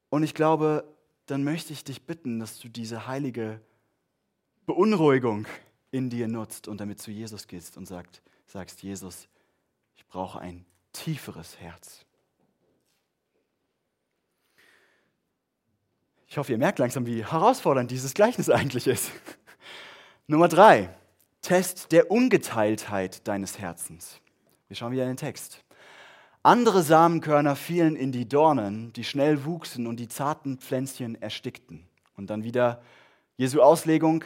Und 0.10 0.22
ich 0.22 0.36
glaube, 0.36 0.84
dann 1.26 1.44
möchte 1.44 1.74
ich 1.74 1.84
dich 1.84 2.06
bitten, 2.06 2.40
dass 2.40 2.60
du 2.60 2.70
diese 2.70 3.08
heilige 3.08 3.60
Beunruhigung 4.68 5.48
in 5.90 6.12
dir 6.12 6.28
nutzt 6.28 6.68
und 6.68 6.80
damit 6.80 7.02
zu 7.02 7.10
Jesus 7.10 7.48
gehst 7.48 7.76
und 7.76 7.88
sagt, 7.88 8.22
sagst, 8.46 8.84
Jesus, 8.84 9.28
ich 9.96 10.06
brauche 10.06 10.40
ein 10.40 10.64
tieferes 10.94 11.60
Herz. 11.60 12.06
Ich 16.32 16.38
hoffe, 16.38 16.52
ihr 16.52 16.60
merkt 16.60 16.78
langsam, 16.78 17.08
wie 17.08 17.26
herausfordernd 17.26 17.90
dieses 17.90 18.14
Gleichnis 18.14 18.52
eigentlich 18.52 18.86
ist. 18.86 19.12
Nummer 20.28 20.48
drei, 20.48 20.90
Test 21.42 21.92
der 21.92 22.12
Ungeteiltheit 22.12 23.28
deines 23.28 23.58
Herzens. 23.58 24.22
Wir 24.68 24.76
schauen 24.76 24.92
wieder 24.92 25.04
in 25.04 25.10
den 25.10 25.18
Text. 25.18 25.64
Andere 26.44 26.84
Samenkörner 26.84 27.56
fielen 27.56 27.96
in 27.96 28.12
die 28.12 28.30
Dornen, 28.30 28.94
die 28.94 29.06
schnell 29.06 29.44
wuchsen 29.44 29.88
und 29.88 30.00
die 30.00 30.08
zarten 30.08 30.60
Pflänzchen 30.60 31.20
erstickten. 31.20 31.88
Und 32.16 32.30
dann 32.30 32.44
wieder 32.44 32.84
Jesu 33.38 33.64
Auslegung. 33.64 34.24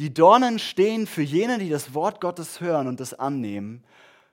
Die 0.00 0.12
Dornen 0.12 0.58
stehen 0.58 1.06
für 1.06 1.22
jene, 1.22 1.58
die 1.58 1.70
das 1.70 1.94
Wort 1.94 2.20
Gottes 2.20 2.60
hören 2.60 2.88
und 2.88 3.00
es 3.00 3.14
annehmen, 3.14 3.84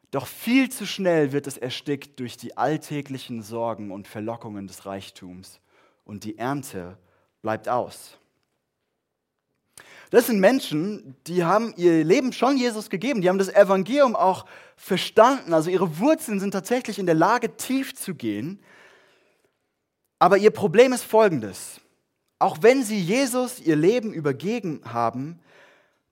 doch 0.10 0.26
viel 0.26 0.70
zu 0.72 0.88
schnell 0.88 1.32
wird 1.32 1.46
es 1.46 1.58
erstickt 1.58 2.20
durch 2.20 2.38
die 2.38 2.58
alltäglichen 2.58 3.44
Sorgen 3.44 3.92
und 3.92 4.08
Verlockungen 4.08 4.66
des 4.66 4.88
Reichtums 4.88 5.60
und 6.06 6.24
die 6.24 6.38
Ernte 6.38 6.98
bleibt 7.42 7.70
aus. 7.70 8.18
Das 10.10 10.28
sind 10.28 10.40
Menschen, 10.40 11.16
die 11.26 11.44
haben 11.44 11.74
ihr 11.76 12.04
Leben 12.04 12.34
schon 12.34 12.56
Jesus 12.56 12.92
gegeben, 12.92 13.22
die 13.22 13.30
haben 13.30 13.40
das 13.40 13.50
Evangelium 13.50 14.16
auch 14.16 14.46
verstanden, 14.76 15.54
also 15.54 15.72
ihre 15.72 15.98
Wurzeln 15.98 16.40
sind 16.40 16.52
tatsächlich 16.52 17.00
in 17.00 17.08
der 17.08 17.16
Lage, 17.16 17.58
tief 17.58 17.96
zu 17.96 18.14
gehen. 18.14 18.62
Aber 20.20 20.38
ihr 20.38 20.52
Problem 20.52 20.94
ist 20.94 21.04
folgendes. 21.04 21.82
Auch 22.38 22.58
wenn 22.62 22.84
sie 22.84 23.00
Jesus 23.00 23.60
ihr 23.60 23.76
Leben 23.76 24.14
übergeben 24.14 24.82
haben, 24.86 25.40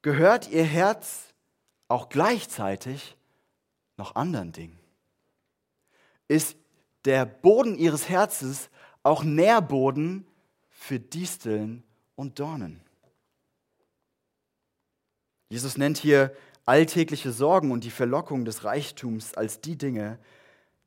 gehört 0.01 0.49
ihr 0.49 0.63
Herz 0.63 1.25
auch 1.87 2.09
gleichzeitig 2.09 3.15
noch 3.97 4.15
anderen 4.15 4.51
Dingen? 4.51 4.79
Ist 6.27 6.57
der 7.05 7.25
Boden 7.25 7.75
ihres 7.75 8.09
Herzens 8.09 8.69
auch 9.03 9.23
Nährboden 9.23 10.25
für 10.69 10.99
Disteln 10.99 11.83
und 12.15 12.39
Dornen? 12.39 12.81
Jesus 15.49 15.77
nennt 15.77 15.97
hier 15.97 16.33
alltägliche 16.65 17.31
Sorgen 17.31 17.71
und 17.71 17.83
die 17.83 17.89
Verlockung 17.89 18.45
des 18.45 18.63
Reichtums 18.63 19.33
als 19.33 19.61
die 19.61 19.77
Dinge, 19.77 20.19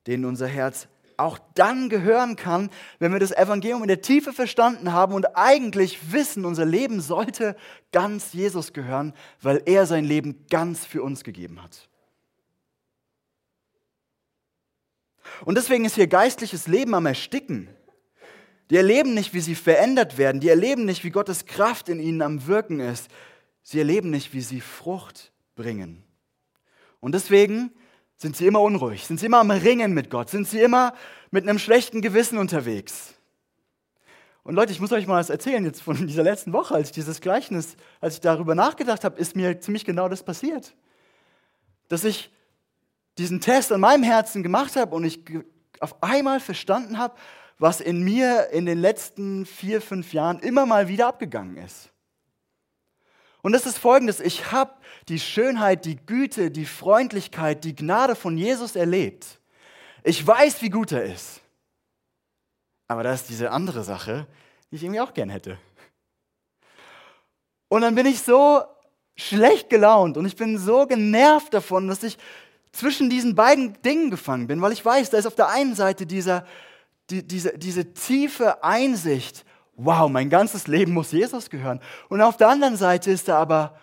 denen 0.07 0.25
unser 0.25 0.47
Herz 0.47 0.89
auch 1.17 1.39
dann 1.55 1.89
gehören 1.89 2.37
kann, 2.37 2.71
wenn 2.99 3.13
wir 3.13 3.21
das 3.21 3.33
Evangelium 3.33 3.83
in 3.83 3.89
der 3.89 4.01
Tiefe 4.01 4.33
verstanden 4.33 4.93
haben 4.93 5.15
und 5.15 5.37
eigentlich 5.37 6.13
wissen, 6.13 6.45
unser 6.45 6.65
Leben 6.65 7.01
sollte 7.01 7.57
ganz 7.93 8.33
Jesus 8.33 8.73
gehören, 8.73 9.15
weil 9.41 9.63
er 9.67 9.87
sein 9.87 10.05
Leben 10.05 10.47
ganz 10.51 10.85
für 10.85 11.03
uns 11.03 11.25
gegeben 11.25 11.63
hat. 11.63 11.89
Und 15.45 15.57
deswegen 15.57 15.85
ist 15.85 15.95
hier 15.95 16.07
geistliches 16.07 16.67
Leben 16.67 16.95
am 16.95 17.07
Ersticken. 17.07 17.69
Die 18.71 18.77
erleben 18.77 19.15
nicht, 19.15 19.35
wie 19.35 19.41
sie 19.41 19.55
verändert 19.55 20.17
werden. 20.19 20.41
Die 20.41 20.49
erleben 20.49 20.85
nicht, 20.85 21.05
wie 21.05 21.11
Gottes 21.11 21.47
Kraft 21.47 21.89
in 21.89 22.01
ihnen 22.01 22.23
am 22.23 22.47
Wirken 22.47 22.81
ist. 22.81 23.09
Sie 23.63 23.79
erleben 23.79 24.11
nicht, 24.11 24.33
wie 24.33 24.41
sie 24.41 24.61
Frucht 24.61 25.33
bringen. 25.55 26.03
Und 27.01 27.13
deswegen 27.13 27.71
sind 28.17 28.37
sie 28.37 28.47
immer 28.47 28.61
unruhig, 28.61 29.07
sind 29.07 29.21
sie 29.21 29.27
immer 29.27 29.41
am 29.41 29.51
Ringen 29.51 29.93
mit 29.93 30.09
Gott, 30.11 30.31
sind 30.31 30.49
sie 30.49 30.61
immer 30.61 30.95
mit 31.31 31.47
einem 31.47 31.59
schlechten 31.59 32.01
Gewissen 32.01 32.39
unterwegs. 32.39 33.15
Und 34.45 34.55
Leute, 34.55 34.73
ich 34.73 34.81
muss 34.81 34.93
euch 34.93 35.07
mal 35.07 35.19
was 35.19 35.31
erzählen 35.31 35.65
jetzt 35.65 35.83
von 35.83 35.97
dieser 36.07 36.23
letzten 36.23 36.53
Woche, 36.53 36.75
als 36.75 36.89
ich 36.89 36.95
dieses 36.95 37.21
Gleichnis, 37.21 37.77
als 38.01 38.15
ich 38.15 38.21
darüber 38.21 38.55
nachgedacht 38.55 39.05
habe, 39.05 39.19
ist 39.19 39.37
mir 39.37 39.61
ziemlich 39.61 39.85
genau 39.85 40.09
das 40.09 40.23
passiert. 40.23 40.75
Dass 41.89 42.05
ich 42.05 42.31
diesen 43.19 43.41
Test 43.41 43.73
an 43.73 43.81
meinem 43.81 44.03
Herzen 44.03 44.43
gemacht 44.43 44.77
habe 44.77 44.95
und 44.95 45.05
ich 45.05 45.21
auf 45.81 46.03
einmal 46.03 46.41
verstanden 46.41 46.99
habe, 46.99 47.15
was 47.59 47.81
in 47.81 48.03
mir 48.03 48.49
in 48.51 48.67
den 48.67 48.79
letzten 48.79 49.47
vier, 49.47 49.81
fünf 49.81 50.13
Jahren 50.13 50.41
immer 50.41 50.67
mal 50.67 50.89
wieder 50.89 51.07
abgegangen 51.07 51.57
ist. 51.57 51.91
Und 53.43 53.53
das 53.53 53.67
ist 53.67 53.79
folgendes, 53.79 54.21
ich 54.21 54.53
habe 54.53 54.73
die 55.09 55.21
Schönheit, 55.21 55.85
die 55.85 55.97
Güte, 55.97 56.51
die 56.51 56.65
Freundlichkeit, 56.65 57.65
die 57.65 57.75
Gnade 57.75 58.17
von 58.17 58.39
Jesus 58.39 58.75
erlebt. 58.75 59.39
Ich 60.03 60.27
weiß, 60.27 60.63
wie 60.63 60.71
gut 60.71 60.93
er 60.93 61.05
ist. 61.05 61.41
Aber 62.89 63.03
da 63.03 63.13
ist 63.13 63.29
diese 63.29 63.51
andere 63.51 63.85
Sache, 63.85 64.27
die 64.71 64.77
ich 64.77 64.83
irgendwie 64.83 65.01
auch 65.01 65.15
gern 65.15 65.29
hätte. 65.29 65.59
Und 67.69 67.83
dann 67.83 67.95
bin 67.95 68.07
ich 68.07 68.23
so 68.23 68.63
schlecht 69.17 69.71
gelaunt 69.71 70.17
und 70.17 70.27
ich 70.27 70.37
bin 70.37 70.59
so 70.59 70.87
genervt 70.87 71.55
davon, 71.55 71.89
dass 71.89 72.03
ich 72.03 72.19
zwischen 72.73 73.09
diesen 73.09 73.35
beiden 73.35 73.81
Dingen 73.83 74.11
gefangen 74.11 74.47
bin, 74.47 74.61
weil 74.61 74.73
ich 74.73 74.85
weiß, 74.85 75.11
da 75.11 75.19
ist 75.19 75.27
auf 75.27 75.37
der 75.37 75.49
einen 75.49 75.75
Seite 75.75 76.07
dieser, 76.07 76.47
die, 77.11 77.27
diese, 77.27 77.59
diese 77.59 77.93
tiefe 77.93 78.63
Einsicht, 78.63 79.45
wow, 79.77 80.09
mein 80.09 80.31
ganzes 80.31 80.67
Leben 80.67 80.93
muss 80.93 81.13
Jesus 81.13 81.51
gehören. 81.51 81.81
Und 82.09 82.21
auf 82.21 82.37
der 82.37 82.49
anderen 82.49 82.77
Seite 82.77 83.11
ist 83.11 83.29
da 83.29 83.39
aber, 83.39 83.79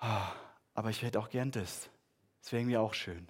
oh, 0.00 0.06
aber 0.74 0.90
ich 0.90 1.02
hätte 1.02 1.18
auch 1.18 1.28
gern 1.28 1.50
das. 1.50 1.88
Das 2.40 2.52
wäre 2.52 2.62
irgendwie 2.62 2.76
auch 2.76 2.94
schön. 2.94 3.28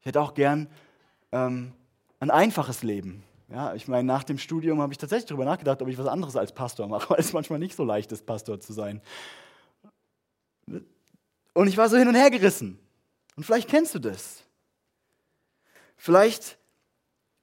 Ich 0.00 0.06
hätte 0.06 0.20
auch 0.20 0.34
gern 0.34 0.68
ähm, 1.32 1.72
ein 2.20 2.30
einfaches 2.30 2.82
Leben. 2.82 3.22
Ja, 3.48 3.74
ich 3.74 3.88
meine, 3.88 4.04
nach 4.04 4.24
dem 4.24 4.38
Studium 4.38 4.80
habe 4.80 4.92
ich 4.92 4.98
tatsächlich 4.98 5.28
darüber 5.28 5.44
nachgedacht, 5.44 5.80
ob 5.80 5.88
ich 5.88 5.98
was 5.98 6.06
anderes 6.06 6.36
als 6.36 6.52
Pastor 6.52 6.86
mache, 6.86 7.10
weil 7.10 7.20
es 7.20 7.32
manchmal 7.32 7.58
nicht 7.58 7.74
so 7.74 7.84
leicht 7.84 8.12
ist, 8.12 8.26
Pastor 8.26 8.60
zu 8.60 8.72
sein. 8.72 9.00
Und 10.66 11.66
ich 11.66 11.76
war 11.76 11.88
so 11.88 11.96
hin 11.96 12.08
und 12.08 12.14
her 12.14 12.30
gerissen. 12.30 12.78
Und 13.36 13.44
vielleicht 13.44 13.68
kennst 13.68 13.94
du 13.94 13.98
das. 13.98 14.44
Vielleicht 15.98 16.56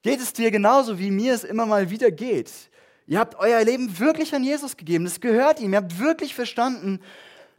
geht 0.02 0.20
es 0.20 0.34
dir 0.34 0.50
genauso, 0.50 0.98
wie 0.98 1.12
mir 1.12 1.34
es 1.34 1.44
immer 1.44 1.66
mal 1.66 1.92
wieder 1.92 2.10
geht. 2.10 2.52
Ihr 3.06 3.20
habt 3.20 3.36
euer 3.36 3.64
Leben 3.64 4.00
wirklich 4.00 4.34
an 4.34 4.44
Jesus 4.44 4.78
gegeben. 4.78 5.06
Es 5.06 5.20
gehört 5.20 5.60
ihm. 5.60 5.74
Ihr 5.74 5.78
habt 5.78 6.00
wirklich 6.00 6.34
verstanden, 6.34 7.00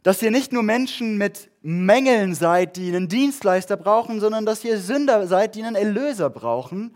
dass 0.03 0.21
ihr 0.21 0.31
nicht 0.31 0.51
nur 0.51 0.63
Menschen 0.63 1.17
mit 1.17 1.49
Mängeln 1.61 2.33
seid, 2.33 2.75
die 2.75 2.87
einen 2.89 3.07
Dienstleister 3.07 3.77
brauchen, 3.77 4.19
sondern 4.19 4.45
dass 4.45 4.63
ihr 4.63 4.79
Sünder 4.79 5.27
seid, 5.27 5.55
die 5.55 5.63
einen 5.63 5.75
Erlöser 5.75 6.29
brauchen. 6.29 6.95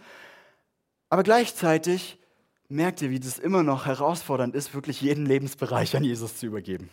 Aber 1.09 1.23
gleichzeitig 1.23 2.17
merkt 2.69 3.01
ihr, 3.01 3.09
wie 3.09 3.19
das 3.19 3.37
immer 3.37 3.63
noch 3.63 3.85
herausfordernd 3.85 4.55
ist, 4.55 4.73
wirklich 4.73 5.01
jeden 5.01 5.25
Lebensbereich 5.25 5.95
an 5.95 6.03
Jesus 6.03 6.37
zu 6.37 6.45
übergeben. 6.45 6.89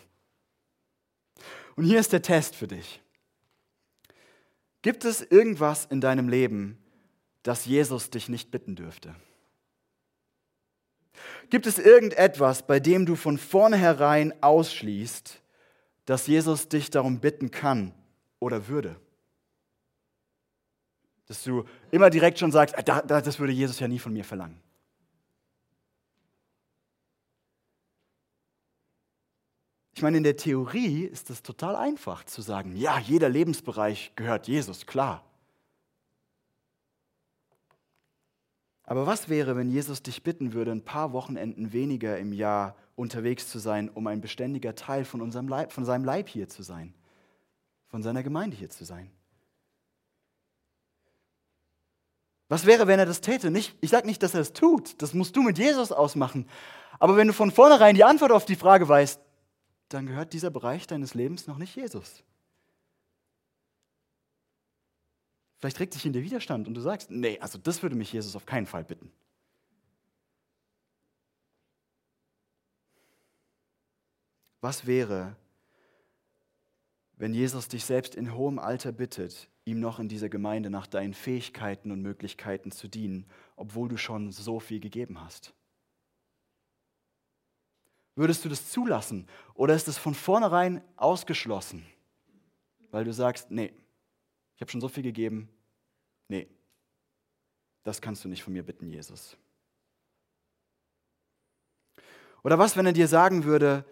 Und 1.76 1.84
hier 1.84 2.00
ist 2.00 2.12
der 2.12 2.22
Test 2.22 2.56
für 2.56 2.66
dich. 2.66 3.00
Gibt 4.82 5.04
es 5.04 5.22
irgendwas 5.22 5.86
in 5.86 6.00
deinem 6.00 6.28
Leben, 6.28 6.78
dass 7.42 7.64
Jesus 7.66 8.10
dich 8.10 8.28
nicht 8.28 8.50
bitten 8.50 8.76
dürfte? 8.76 9.14
Gibt 11.50 11.66
es 11.66 11.78
irgendetwas, 11.78 12.66
bei 12.66 12.78
dem 12.80 13.06
du 13.06 13.16
von 13.16 13.38
vornherein 13.38 14.34
ausschließt, 14.42 15.40
dass 16.04 16.26
Jesus 16.26 16.68
dich 16.68 16.90
darum 16.90 17.20
bitten 17.20 17.50
kann 17.50 17.92
oder 18.38 18.68
würde? 18.68 18.96
Dass 21.26 21.42
du 21.42 21.64
immer 21.90 22.10
direkt 22.10 22.38
schon 22.38 22.52
sagst, 22.52 22.76
ah, 22.76 23.02
das 23.02 23.38
würde 23.38 23.52
Jesus 23.52 23.80
ja 23.80 23.88
nie 23.88 23.98
von 23.98 24.12
mir 24.12 24.24
verlangen. 24.24 24.60
Ich 29.98 30.02
meine, 30.02 30.18
in 30.18 30.22
der 30.22 30.36
Theorie 30.36 31.04
ist 31.04 31.28
es 31.28 31.42
total 31.42 31.74
einfach 31.74 32.24
zu 32.24 32.40
sagen, 32.40 32.76
ja, 32.76 33.00
jeder 33.00 33.28
Lebensbereich 33.28 34.12
gehört 34.14 34.46
Jesus, 34.46 34.86
klar. 34.86 35.27
Aber 38.88 39.06
was 39.06 39.28
wäre, 39.28 39.54
wenn 39.54 39.68
Jesus 39.68 40.02
dich 40.02 40.22
bitten 40.22 40.54
würde, 40.54 40.72
ein 40.72 40.82
paar 40.82 41.12
Wochenenden 41.12 41.74
weniger 41.74 42.16
im 42.16 42.32
Jahr 42.32 42.74
unterwegs 42.96 43.46
zu 43.46 43.58
sein, 43.58 43.90
um 43.90 44.06
ein 44.06 44.22
beständiger 44.22 44.74
Teil 44.74 45.04
von, 45.04 45.20
unserem 45.20 45.46
Leib, 45.46 45.72
von 45.72 45.84
seinem 45.84 46.06
Leib 46.06 46.26
hier 46.26 46.48
zu 46.48 46.62
sein, 46.62 46.94
von 47.88 48.02
seiner 48.02 48.22
Gemeinde 48.22 48.56
hier 48.56 48.70
zu 48.70 48.86
sein? 48.86 49.10
Was 52.48 52.64
wäre, 52.64 52.86
wenn 52.86 52.98
er 52.98 53.04
das 53.04 53.20
täte? 53.20 53.50
Nicht, 53.50 53.76
ich 53.82 53.90
sage 53.90 54.06
nicht, 54.06 54.22
dass 54.22 54.32
er 54.32 54.40
es 54.40 54.54
tut, 54.54 55.02
das 55.02 55.12
musst 55.12 55.36
du 55.36 55.42
mit 55.42 55.58
Jesus 55.58 55.92
ausmachen. 55.92 56.48
Aber 56.98 57.18
wenn 57.18 57.26
du 57.26 57.34
von 57.34 57.50
vornherein 57.50 57.94
die 57.94 58.04
Antwort 58.04 58.32
auf 58.32 58.46
die 58.46 58.56
Frage 58.56 58.88
weißt, 58.88 59.20
dann 59.90 60.06
gehört 60.06 60.32
dieser 60.32 60.48
Bereich 60.48 60.86
deines 60.86 61.12
Lebens 61.12 61.46
noch 61.46 61.58
nicht 61.58 61.76
Jesus. 61.76 62.24
Vielleicht 65.58 65.80
regt 65.80 65.92
sich 65.92 66.06
in 66.06 66.12
dir 66.12 66.22
Widerstand 66.22 66.68
und 66.68 66.74
du 66.74 66.80
sagst, 66.80 67.10
nee, 67.10 67.38
also 67.40 67.58
das 67.58 67.82
würde 67.82 67.96
mich 67.96 68.12
Jesus 68.12 68.36
auf 68.36 68.46
keinen 68.46 68.66
Fall 68.66 68.84
bitten. 68.84 69.10
Was 74.60 74.86
wäre, 74.86 75.36
wenn 77.16 77.34
Jesus 77.34 77.68
dich 77.68 77.84
selbst 77.84 78.14
in 78.14 78.34
hohem 78.34 78.58
Alter 78.58 78.92
bittet, 78.92 79.48
ihm 79.64 79.80
noch 79.80 79.98
in 79.98 80.08
dieser 80.08 80.28
Gemeinde 80.28 80.70
nach 80.70 80.86
deinen 80.86 81.14
Fähigkeiten 81.14 81.90
und 81.90 82.02
Möglichkeiten 82.02 82.70
zu 82.70 82.88
dienen, 82.88 83.26
obwohl 83.56 83.88
du 83.88 83.96
schon 83.96 84.30
so 84.30 84.60
viel 84.60 84.80
gegeben 84.80 85.20
hast? 85.20 85.52
Würdest 88.14 88.44
du 88.44 88.48
das 88.48 88.70
zulassen 88.70 89.28
oder 89.54 89.74
ist 89.74 89.86
es 89.86 89.96
von 89.96 90.14
vornherein 90.14 90.82
ausgeschlossen, 90.96 91.86
weil 92.90 93.04
du 93.04 93.12
sagst, 93.12 93.50
nee, 93.50 93.72
ich 94.58 94.60
habe 94.60 94.72
schon 94.72 94.80
so 94.80 94.88
viel 94.88 95.04
gegeben. 95.04 95.48
Nee, 96.26 96.48
das 97.84 98.00
kannst 98.00 98.24
du 98.24 98.28
nicht 98.28 98.42
von 98.42 98.52
mir 98.52 98.64
bitten, 98.64 98.90
Jesus. 98.90 99.36
Oder 102.42 102.58
was, 102.58 102.76
wenn 102.76 102.84
er 102.84 102.92
dir 102.92 103.06
sagen 103.06 103.44
würde, 103.44 103.84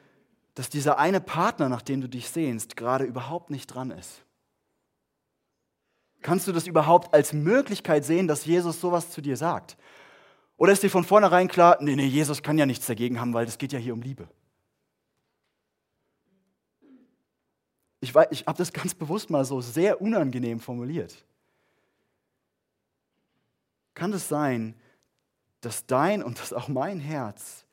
dass 0.55 0.69
dieser 0.69 0.99
eine 0.99 1.21
Partner, 1.21 1.69
nach 1.69 1.83
dem 1.83 2.01
du 2.01 2.09
dich 2.09 2.31
sehnst, 2.31 2.77
gerade 2.77 3.05
überhaupt 3.05 3.49
nicht 3.49 3.69
dran 3.69 3.93
ist? 3.93 4.25
Kannst 6.21 6.49
du 6.49 6.53
das 6.53 6.67
überhaupt 6.67 7.15
als 7.15 7.33
Möglichkeit 7.33 8.05
sehen, 8.05 8.27
dass 8.27 8.45
Jesus 8.45 8.81
sowas 8.81 9.13
zu 9.13 9.21
dir 9.21 9.37
sagt? 9.37 9.77
Oder 10.57 10.73
ist 10.73 10.83
dir 10.83 10.91
von 10.91 11.05
vornherein 11.05 11.47
klar, 11.47 11.79
nee, 11.81 11.95
nee, 11.95 12.07
Jesus 12.07 12.43
kann 12.43 12.59
ja 12.59 12.67
nichts 12.67 12.87
dagegen 12.87 13.21
haben, 13.21 13.35
weil 13.35 13.47
es 13.47 13.59
geht 13.59 13.73
ja 13.73 13.79
hier 13.79 13.95
um 13.95 14.03
Liebe? 14.03 14.29
Ich, 18.01 18.15
ich 18.31 18.47
habe 18.47 18.59
das 18.59 18.73
ganz 18.73 18.95
bewusst 18.95 19.31
mal 19.31 19.45
so 19.45 19.61
sehr 19.61 20.01
unangenehm 20.01 20.61
formuliert. 20.61 21.25
Kann 23.95 24.13
es 24.13 24.29
sein, 24.29 24.75
dass 25.63 25.87
dein 25.87 26.23
und 26.23 26.39
dass 26.39 26.53
auch 26.53 26.69
mein 26.69 27.01
Herz 27.01 27.65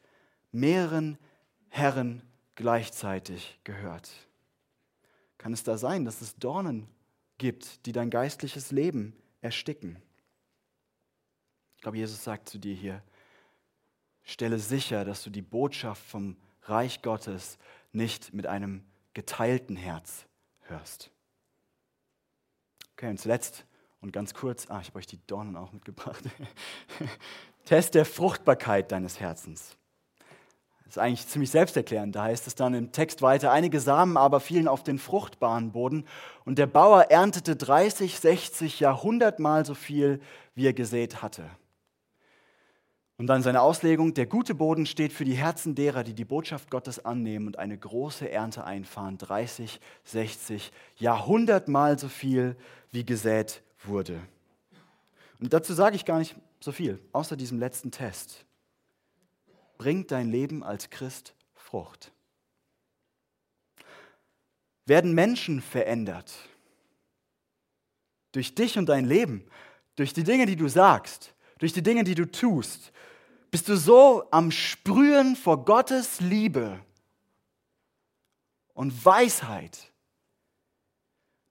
mehreren 0.52 1.18
Herren 1.70 2.22
gleichzeitig 2.56 3.60
gehört? 3.64 4.10
Kann 5.38 5.52
es 5.52 5.64
da 5.64 5.78
sein, 5.78 6.06
dass 6.06 6.22
es 6.22 6.38
Dornen 6.38 6.88
gibt, 7.38 7.86
die 7.86 7.92
dein 7.92 8.10
geistliches 8.10 8.72
Leben 8.72 9.14
ersticken? 9.42 10.02
Ich 11.76 11.82
glaube, 11.82 11.98
Jesus 11.98 12.24
sagt 12.24 12.48
zu 12.48 12.58
dir 12.58 12.74
hier, 12.74 13.04
stelle 14.24 14.58
sicher, 14.58 15.04
dass 15.04 15.22
du 15.24 15.30
die 15.30 15.42
Botschaft 15.42 16.02
vom 16.06 16.38
Reich 16.62 17.02
Gottes 17.02 17.58
nicht 17.92 18.34
mit 18.34 18.48
einem 18.48 18.86
geteilten 19.13 19.76
Herz 19.76 20.26
hörst. 20.62 21.12
Okay, 22.93 23.10
und 23.10 23.19
zuletzt 23.19 23.65
und 24.02 24.12
ganz 24.12 24.34
kurz, 24.34 24.69
ah, 24.69 24.80
ich 24.82 24.89
habe 24.89 24.99
euch 24.99 25.08
die 25.08 25.19
Dornen 25.28 25.56
auch 25.56 25.71
mitgebracht. 25.71 26.23
Test 27.65 27.95
der 27.95 28.06
Fruchtbarkeit 28.06 28.91
deines 28.91 29.19
Herzens. 29.19 29.78
Das 30.84 30.97
ist 30.97 30.97
eigentlich 30.97 31.28
ziemlich 31.28 31.49
selbsterklärend. 31.49 32.15
Da 32.15 32.23
heißt 32.23 32.45
es 32.45 32.56
dann 32.56 32.73
im 32.73 32.91
Text 32.91 33.21
weiter, 33.21 33.52
einige 33.52 33.80
Samen 33.80 34.17
aber 34.17 34.39
fielen 34.39 34.67
auf 34.67 34.84
den 34.84 34.99
fruchtbaren 34.99 35.71
Boden 35.71 36.06
und 36.45 36.60
der 36.60 36.67
Bauer 36.67 37.04
erntete 37.04 37.56
30, 37.56 38.19
60, 38.19 38.80
ja 38.82 38.91
100 38.91 39.39
Mal 39.39 39.65
so 39.65 39.73
viel, 39.73 40.21
wie 40.54 40.67
er 40.67 40.73
gesät 40.73 41.21
hatte. 41.21 41.49
Und 43.17 43.28
dann 43.28 43.43
seine 43.43 43.62
Auslegung, 43.62 44.13
der 44.13 44.26
gute 44.26 44.56
Boden 44.56 44.86
steht 44.86 45.13
für 45.13 45.23
die 45.23 45.36
Herzen 45.36 45.76
derer, 45.76 46.04
die 46.04 46.15
die 46.15 46.26
Botschaft 46.26 46.71
Gottes 46.71 47.04
annehmen 47.06 47.47
und 47.47 47.60
eine 47.60 47.78
große 47.78 48.30
Ernte 48.30 48.63
einfahren, 48.63 49.17
30, 49.17 49.80
60, 50.04 50.71
ja 50.97 51.15
100 51.15 51.67
Mal 51.67 51.99
so 51.99 52.10
viel, 52.10 52.56
wie 52.91 53.06
gesät 53.06 53.62
wurde. 53.84 54.19
Und 55.39 55.54
dazu 55.54 55.73
sage 55.73 55.95
ich 55.95 56.06
gar 56.06 56.19
nicht 56.19 56.36
so 56.60 56.71
viel, 56.71 56.99
außer 57.12 57.36
diesem 57.36 57.60
letzten 57.60 57.91
Test. 57.91 58.45
Bringt 59.78 60.12
dein 60.12 60.30
Leben 60.30 60.63
als 60.63 60.89
Christ 60.89 61.36
Frucht? 61.54 62.12
Werden 64.86 65.13
Menschen 65.13 65.62
verändert? 65.62 66.34
Durch 68.32 68.56
dich 68.56 68.78
und 68.78 68.88
dein 68.88 69.06
Leben, 69.06 69.45
durch 69.95 70.13
die 70.13 70.23
Dinge, 70.23 70.45
die 70.45 70.56
du 70.56 70.67
sagst, 70.67 71.33
durch 71.60 71.74
die 71.74 71.84
Dinge, 71.84 72.04
die 72.04 72.16
du 72.16 72.30
tust, 72.30 72.92
bist 73.52 73.70
du 73.70 73.78
so 73.78 74.26
am 74.32 74.52
Sprühen 74.52 75.36
vor 75.36 75.63
Gottes 75.63 76.20
Liebe 76.20 76.80
und 78.74 79.06
Weisheit, 79.06 79.92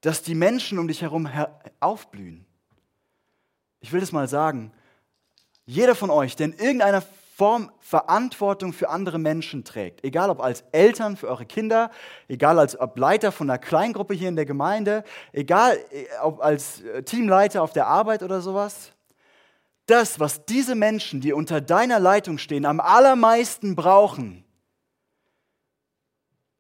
dass 0.01 0.23
die 0.23 0.35
Menschen 0.35 0.79
um 0.79 0.89
dich 0.89 1.03
herum 1.03 1.29
aufblühen. 1.81 2.45
Ich 3.81 3.93
will 3.93 4.01
das 4.01 4.13
mal 4.13 4.29
sagen. 4.29 4.73
Jeder 5.65 5.95
von 5.95 6.11
euch, 6.11 6.35
der 6.35 6.47
in 6.47 6.53
irgendeiner 6.55 7.03
Form 7.37 7.71
Verantwortung 7.81 8.73
für 8.73 8.91
andere 8.91 9.19
Menschen 9.19 9.65
trägt, 9.65 10.05
egal 10.05 10.29
ob 10.31 10.41
als 10.41 10.65
Eltern 10.73 11.17
für 11.17 11.29
eure 11.29 11.47
Kinder, 11.47 11.91
egal 12.29 12.59
als 12.59 12.79
ob 12.79 12.99
Leiter 12.99 13.33
von 13.33 13.49
einer 13.49 13.59
Kleingruppe 13.59 14.15
hier 14.15 14.29
in 14.29 14.37
der 14.37 14.45
Gemeinde, 14.45 15.03
egal 15.33 15.79
äh, 15.91 16.07
ob 16.21 16.43
als 16.43 16.83
äh, 16.83 17.03
Teamleiter 17.03 17.63
auf 17.63 17.73
der 17.73 17.87
Arbeit 17.87 18.23
oder 18.23 18.41
sowas, 18.41 18.93
das, 19.87 20.21
was 20.21 20.45
diese 20.47 20.75
Menschen, 20.75 21.21
die 21.21 21.33
unter 21.33 21.61
deiner 21.61 21.99
Leitung 21.99 22.39
stehen, 22.39 22.65
am 22.65 22.81
allermeisten 22.81 23.75
brauchen, 23.75 24.45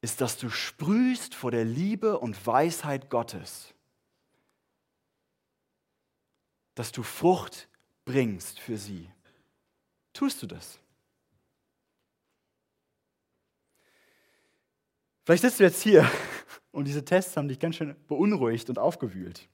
ist, 0.00 0.20
dass 0.20 0.36
du 0.36 0.50
sprühst 0.50 1.34
vor 1.34 1.52
der 1.52 1.64
Liebe 1.64 2.18
und 2.18 2.46
Weisheit 2.46 3.08
Gottes. 3.08 3.72
Dass 6.74 6.90
du 6.90 7.04
Frucht 7.04 7.68
bringst 8.04 8.58
für 8.58 8.76
sie. 8.76 9.08
Tust 10.12 10.42
du 10.42 10.46
das? 10.46 10.80
Vielleicht 15.24 15.42
sitzt 15.42 15.60
du 15.60 15.64
jetzt 15.64 15.82
hier 15.82 16.10
und 16.72 16.86
diese 16.86 17.04
Tests 17.04 17.36
haben 17.36 17.46
dich 17.46 17.60
ganz 17.60 17.76
schön 17.76 17.94
beunruhigt 18.08 18.68
und 18.68 18.80
aufgewühlt. 18.80 19.48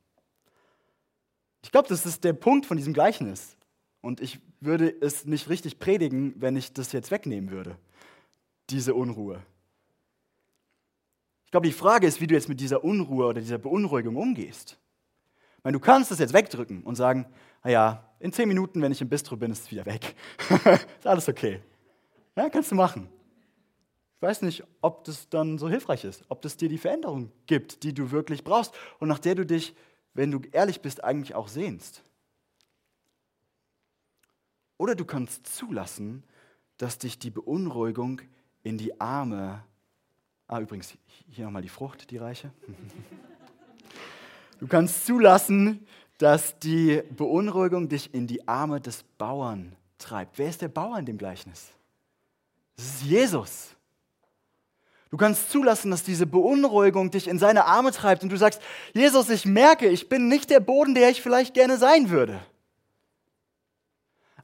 Ich 1.62 1.70
glaube, 1.70 1.88
das 1.88 2.06
ist 2.06 2.24
der 2.24 2.32
Punkt 2.32 2.64
von 2.64 2.78
diesem 2.78 2.94
Gleichnis. 2.94 3.57
Und 4.00 4.20
ich 4.20 4.40
würde 4.60 4.94
es 5.00 5.24
nicht 5.24 5.48
richtig 5.48 5.78
predigen, 5.78 6.34
wenn 6.36 6.56
ich 6.56 6.72
das 6.72 6.92
jetzt 6.92 7.10
wegnehmen 7.10 7.50
würde, 7.50 7.76
diese 8.70 8.94
Unruhe. 8.94 9.42
Ich 11.46 11.50
glaube, 11.50 11.66
die 11.66 11.72
Frage 11.72 12.06
ist, 12.06 12.20
wie 12.20 12.26
du 12.26 12.34
jetzt 12.34 12.48
mit 12.48 12.60
dieser 12.60 12.84
Unruhe 12.84 13.26
oder 13.26 13.40
dieser 13.40 13.58
Beunruhigung 13.58 14.16
umgehst. 14.16 14.78
Ich 15.56 15.64
meine, 15.64 15.76
du 15.76 15.80
kannst 15.80 16.10
das 16.10 16.18
jetzt 16.18 16.34
wegdrücken 16.34 16.82
und 16.82 16.94
sagen, 16.94 17.26
naja, 17.64 18.04
in 18.20 18.32
zehn 18.32 18.48
Minuten, 18.48 18.82
wenn 18.82 18.92
ich 18.92 19.00
im 19.00 19.08
Bistro 19.08 19.36
bin, 19.36 19.50
ist 19.50 19.64
es 19.64 19.70
wieder 19.70 19.86
weg. 19.86 20.14
ist 20.98 21.06
alles 21.06 21.28
okay. 21.28 21.60
Ja, 22.36 22.48
kannst 22.48 22.70
du 22.70 22.74
machen. 22.74 23.08
Ich 24.16 24.22
weiß 24.22 24.42
nicht, 24.42 24.64
ob 24.80 25.04
das 25.04 25.28
dann 25.28 25.58
so 25.58 25.68
hilfreich 25.68 26.04
ist, 26.04 26.24
ob 26.28 26.42
das 26.42 26.56
dir 26.56 26.68
die 26.68 26.78
Veränderung 26.78 27.30
gibt, 27.46 27.82
die 27.82 27.94
du 27.94 28.10
wirklich 28.10 28.42
brauchst 28.42 28.74
und 28.98 29.08
nach 29.08 29.18
der 29.18 29.36
du 29.36 29.46
dich, 29.46 29.74
wenn 30.14 30.30
du 30.30 30.40
ehrlich 30.52 30.80
bist, 30.80 31.04
eigentlich 31.04 31.34
auch 31.34 31.48
sehnst. 31.48 32.02
Oder 34.78 34.94
du 34.94 35.04
kannst 35.04 35.46
zulassen, 35.46 36.24
dass 36.78 36.96
dich 36.98 37.18
die 37.18 37.30
Beunruhigung 37.30 38.22
in 38.62 38.78
die 38.78 38.98
Arme 39.00 39.62
Ah, 40.50 40.60
übrigens, 40.60 40.94
hier 41.28 41.44
nochmal 41.44 41.60
die 41.60 41.68
Frucht, 41.68 42.10
die 42.10 42.16
reiche. 42.16 42.50
Du 44.58 44.66
kannst 44.66 45.04
zulassen, 45.04 45.86
dass 46.16 46.58
die 46.58 47.02
Beunruhigung 47.10 47.88
dich 47.90 48.12
in 48.14 48.26
die 48.26 48.48
Arme 48.48 48.80
des 48.80 49.04
Bauern 49.18 49.76
treibt. 49.98 50.38
Wer 50.38 50.48
ist 50.48 50.62
der 50.62 50.68
Bauer 50.68 50.98
in 50.98 51.04
dem 51.04 51.18
Gleichnis? 51.18 51.68
Das 52.76 52.86
ist 52.86 53.02
Jesus. 53.02 53.74
Du 55.10 55.18
kannst 55.18 55.50
zulassen, 55.50 55.90
dass 55.90 56.02
diese 56.02 56.26
Beunruhigung 56.26 57.10
dich 57.10 57.28
in 57.28 57.38
seine 57.38 57.66
Arme 57.66 57.92
treibt 57.92 58.22
und 58.22 58.30
du 58.30 58.36
sagst, 58.36 58.62
Jesus, 58.94 59.28
ich 59.28 59.44
merke, 59.44 59.86
ich 59.88 60.08
bin 60.08 60.28
nicht 60.28 60.48
der 60.48 60.60
Boden, 60.60 60.94
der 60.94 61.10
ich 61.10 61.20
vielleicht 61.20 61.52
gerne 61.52 61.76
sein 61.76 62.08
würde. 62.08 62.40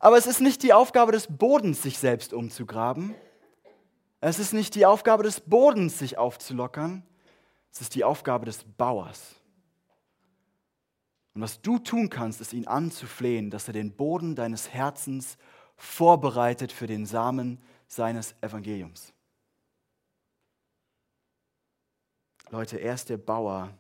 Aber 0.05 0.19
es 0.19 0.27
ist 0.27 0.43
nicht 0.43 0.63
die 0.63 0.75
Aufgabe 0.75 1.13
des 1.13 1.29
Bodens, 1.29 1.81
sich 1.83 1.97
selbst 1.97 2.35
umzugraben, 2.35 3.15
Es 4.21 4.39
ist 4.39 4.53
nicht 4.53 4.75
die 4.75 4.85
Aufgabe 4.85 5.23
des 5.23 5.41
Bodens, 5.41 5.99
sich 5.99 6.19
aufzulockern, 6.19 7.03
es 7.73 7.81
ist 7.81 7.95
die 7.95 8.05
Aufgabe 8.05 8.45
des 8.45 8.65
Bauers. 8.65 9.37
Und 11.33 11.41
was 11.41 11.63
du 11.63 11.79
tun 11.79 12.11
kannst, 12.11 12.43
ist 12.43 12.53
ihn 12.53 12.67
anzuflehen, 12.67 13.49
dass 13.49 13.67
er 13.67 13.73
den 13.73 13.93
Boden 13.97 14.35
deines 14.35 14.69
Herzens 14.69 15.39
vorbereitet 15.75 16.71
für 16.71 16.87
den 16.87 17.07
Samen 17.07 17.59
seines 17.87 18.35
Evangeliums. 18.43 19.15
Leute, 22.51 22.77
er 22.77 22.93
ist 22.93 23.09
der 23.09 23.17
Bauer. 23.17 23.73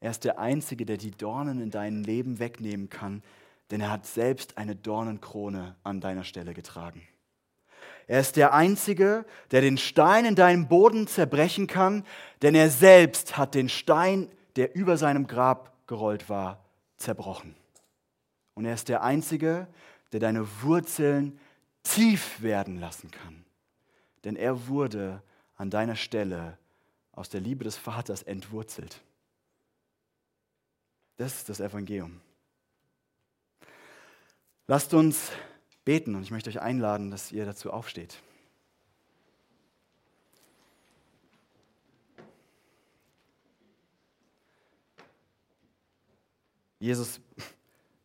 Er 0.00 0.10
ist 0.10 0.24
der 0.24 0.40
Einzige, 0.40 0.84
der 0.84 0.96
die 0.96 1.12
Dornen 1.12 1.60
in 1.60 1.70
deinem 1.70 2.02
Leben 2.02 2.40
wegnehmen 2.40 2.90
kann, 2.90 3.22
denn 3.70 3.80
er 3.80 3.90
hat 3.90 4.06
selbst 4.06 4.58
eine 4.58 4.76
Dornenkrone 4.76 5.76
an 5.82 6.00
deiner 6.00 6.24
Stelle 6.24 6.54
getragen. 6.54 7.02
Er 8.06 8.20
ist 8.20 8.36
der 8.36 8.54
Einzige, 8.54 9.24
der 9.50 9.60
den 9.60 9.78
Stein 9.78 10.24
in 10.24 10.36
deinem 10.36 10.68
Boden 10.68 11.08
zerbrechen 11.08 11.66
kann, 11.66 12.04
denn 12.42 12.54
er 12.54 12.70
selbst 12.70 13.36
hat 13.36 13.54
den 13.54 13.68
Stein, 13.68 14.30
der 14.54 14.76
über 14.76 14.96
seinem 14.96 15.26
Grab 15.26 15.86
gerollt 15.86 16.28
war, 16.28 16.64
zerbrochen. 16.96 17.56
Und 18.54 18.64
er 18.64 18.74
ist 18.74 18.88
der 18.88 19.02
Einzige, 19.02 19.66
der 20.12 20.20
deine 20.20 20.46
Wurzeln 20.62 21.38
tief 21.82 22.42
werden 22.42 22.78
lassen 22.78 23.10
kann. 23.10 23.44
Denn 24.24 24.36
er 24.36 24.68
wurde 24.68 25.22
an 25.56 25.70
deiner 25.70 25.96
Stelle 25.96 26.58
aus 27.12 27.28
der 27.28 27.40
Liebe 27.40 27.64
des 27.64 27.76
Vaters 27.76 28.22
entwurzelt. 28.22 29.02
Das 31.16 31.34
ist 31.34 31.48
das 31.48 31.60
Evangelium. 31.60 32.20
Lasst 34.68 34.94
uns 34.94 35.30
beten 35.84 36.16
und 36.16 36.22
ich 36.22 36.32
möchte 36.32 36.50
euch 36.50 36.60
einladen, 36.60 37.12
dass 37.12 37.30
ihr 37.30 37.44
dazu 37.44 37.72
aufsteht. 37.72 38.20
Jesus, 46.80 47.20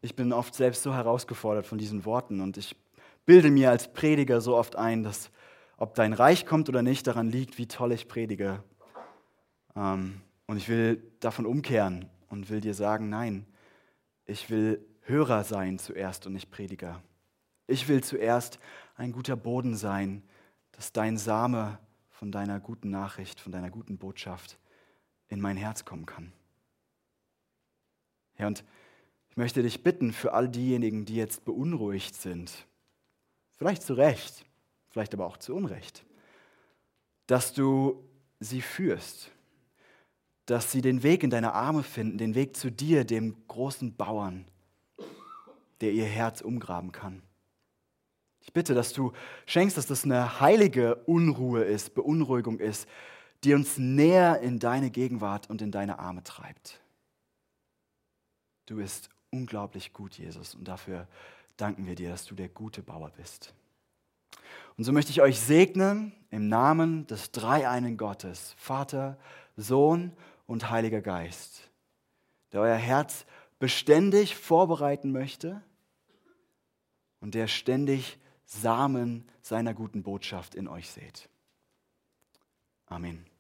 ich 0.01 0.16
bin 0.16 0.32
oft 0.32 0.53
selbst 0.53 0.84
so 0.84 0.93
herausgefordert 0.93 1.66
von 1.66 1.80
diesen 1.80 2.05
Worten 2.05 2.41
und 2.41 2.57
ich 2.57 2.76
bilde 3.26 3.49
mir 3.49 3.72
als 3.72 3.91
Prediger 3.91 4.39
so 4.39 4.55
oft 4.55 4.76
ein, 4.76 5.01
dass 5.01 5.32
ob 5.78 5.95
dein 5.95 6.14
Reich 6.14 6.45
kommt 6.45 6.70
oder 6.70 6.84
nicht, 6.84 7.07
daran 7.07 7.28
liegt, 7.28 7.57
wie 7.57 7.68
toll 7.68 7.91
ich 7.91 8.07
predige. 8.07 8.64
Ähm, 9.76 10.22
und 10.45 10.57
ich 10.57 10.70
will 10.70 11.01
davon 11.22 11.47
umkehren 11.47 12.07
und 12.30 12.51
will 12.51 12.62
dir 12.62 12.76
sagen, 12.76 13.09
nein, 13.09 13.47
ich 14.28 14.51
will 14.51 14.86
Hörer 15.02 15.43
sein 15.43 15.80
zuerst 15.80 16.26
und 16.28 16.34
nicht 16.34 16.52
Prediger. 16.52 17.02
Ich 17.68 17.88
will 17.88 18.04
zuerst 18.04 18.60
ein 18.95 19.12
guter 19.12 19.36
Boden 19.36 19.76
sein, 19.76 20.24
dass 20.74 20.91
dein 20.91 21.18
Same 21.18 21.80
von 22.10 22.32
deiner 22.32 22.60
guten 22.60 22.89
Nachricht, 22.89 23.39
von 23.39 23.52
deiner 23.52 23.70
guten 23.70 23.97
Botschaft 23.97 24.58
in 25.28 25.41
mein 25.41 25.58
Herz 25.58 25.86
kommen 25.86 26.06
kann. 26.06 26.32
Ja, 28.38 28.47
und 28.47 28.64
ich 29.30 29.38
möchte 29.38 29.64
dich 29.64 29.84
bitten 29.84 30.12
für 30.12 30.34
all 30.34 30.49
diejenigen, 30.49 31.06
die 31.06 31.16
jetzt 31.16 31.45
beunruhigt 31.45 32.16
sind, 32.16 32.52
vielleicht 33.58 33.84
zu 33.84 33.93
Recht, 33.93 34.45
vielleicht 34.89 35.14
aber 35.14 35.26
auch 35.26 35.38
zu 35.38 35.56
Unrecht, 35.56 36.06
dass 37.28 37.54
du 37.54 38.04
sie 38.39 38.62
führst, 38.62 39.32
dass 40.45 40.72
sie 40.72 40.82
den 40.82 41.02
Weg 41.02 41.24
in 41.24 41.30
deine 41.30 41.54
Arme 41.54 41.84
finden, 41.84 42.18
den 42.18 42.36
Weg 42.36 42.58
zu 42.58 42.70
dir, 42.70 43.06
dem 43.06 43.47
großen 43.47 43.95
Bauern, 43.95 44.45
der 45.82 45.91
ihr 45.91 46.05
Herz 46.05 46.41
umgraben 46.41 46.91
kann. 46.91 47.21
Ich 48.41 48.53
bitte, 48.53 48.73
dass 48.73 48.93
du 48.93 49.11
schenkst, 49.45 49.77
dass 49.77 49.86
das 49.86 50.03
eine 50.03 50.39
heilige 50.39 50.95
Unruhe 51.05 51.63
ist, 51.63 51.93
Beunruhigung 51.93 52.59
ist, 52.59 52.88
die 53.43 53.53
uns 53.53 53.77
näher 53.77 54.39
in 54.41 54.59
deine 54.59 54.89
Gegenwart 54.89 55.49
und 55.49 55.61
in 55.61 55.71
deine 55.71 55.99
Arme 55.99 56.23
treibt. 56.23 56.82
Du 58.65 58.77
bist 58.77 59.09
unglaublich 59.32 59.93
gut, 59.93 60.17
Jesus, 60.17 60.55
und 60.55 60.67
dafür 60.67 61.07
danken 61.57 61.86
wir 61.86 61.95
dir, 61.95 62.09
dass 62.09 62.25
du 62.25 62.36
der 62.36 62.49
gute 62.49 62.82
Bauer 62.82 63.11
bist. 63.11 63.53
Und 64.77 64.84
so 64.84 64.91
möchte 64.91 65.11
ich 65.11 65.21
euch 65.21 65.39
segnen 65.39 66.13
im 66.29 66.47
Namen 66.47 67.05
des 67.07 67.32
dreieinen 67.32 67.97
Gottes, 67.97 68.55
Vater, 68.57 69.17
Sohn 69.57 70.13
und 70.47 70.69
Heiliger 70.69 71.01
Geist, 71.01 71.69
der 72.51 72.61
euer 72.61 72.75
Herz 72.75 73.25
beständig 73.59 74.36
vorbereiten 74.36 75.11
möchte 75.11 75.61
und 77.22 77.34
der 77.36 77.47
ständig 77.47 78.19
Samen 78.43 79.24
seiner 79.41 79.74
guten 79.74 80.03
Botschaft 80.03 80.55
in 80.55 80.67
euch 80.67 80.89
sät. 80.89 81.30
Amen. 82.88 83.30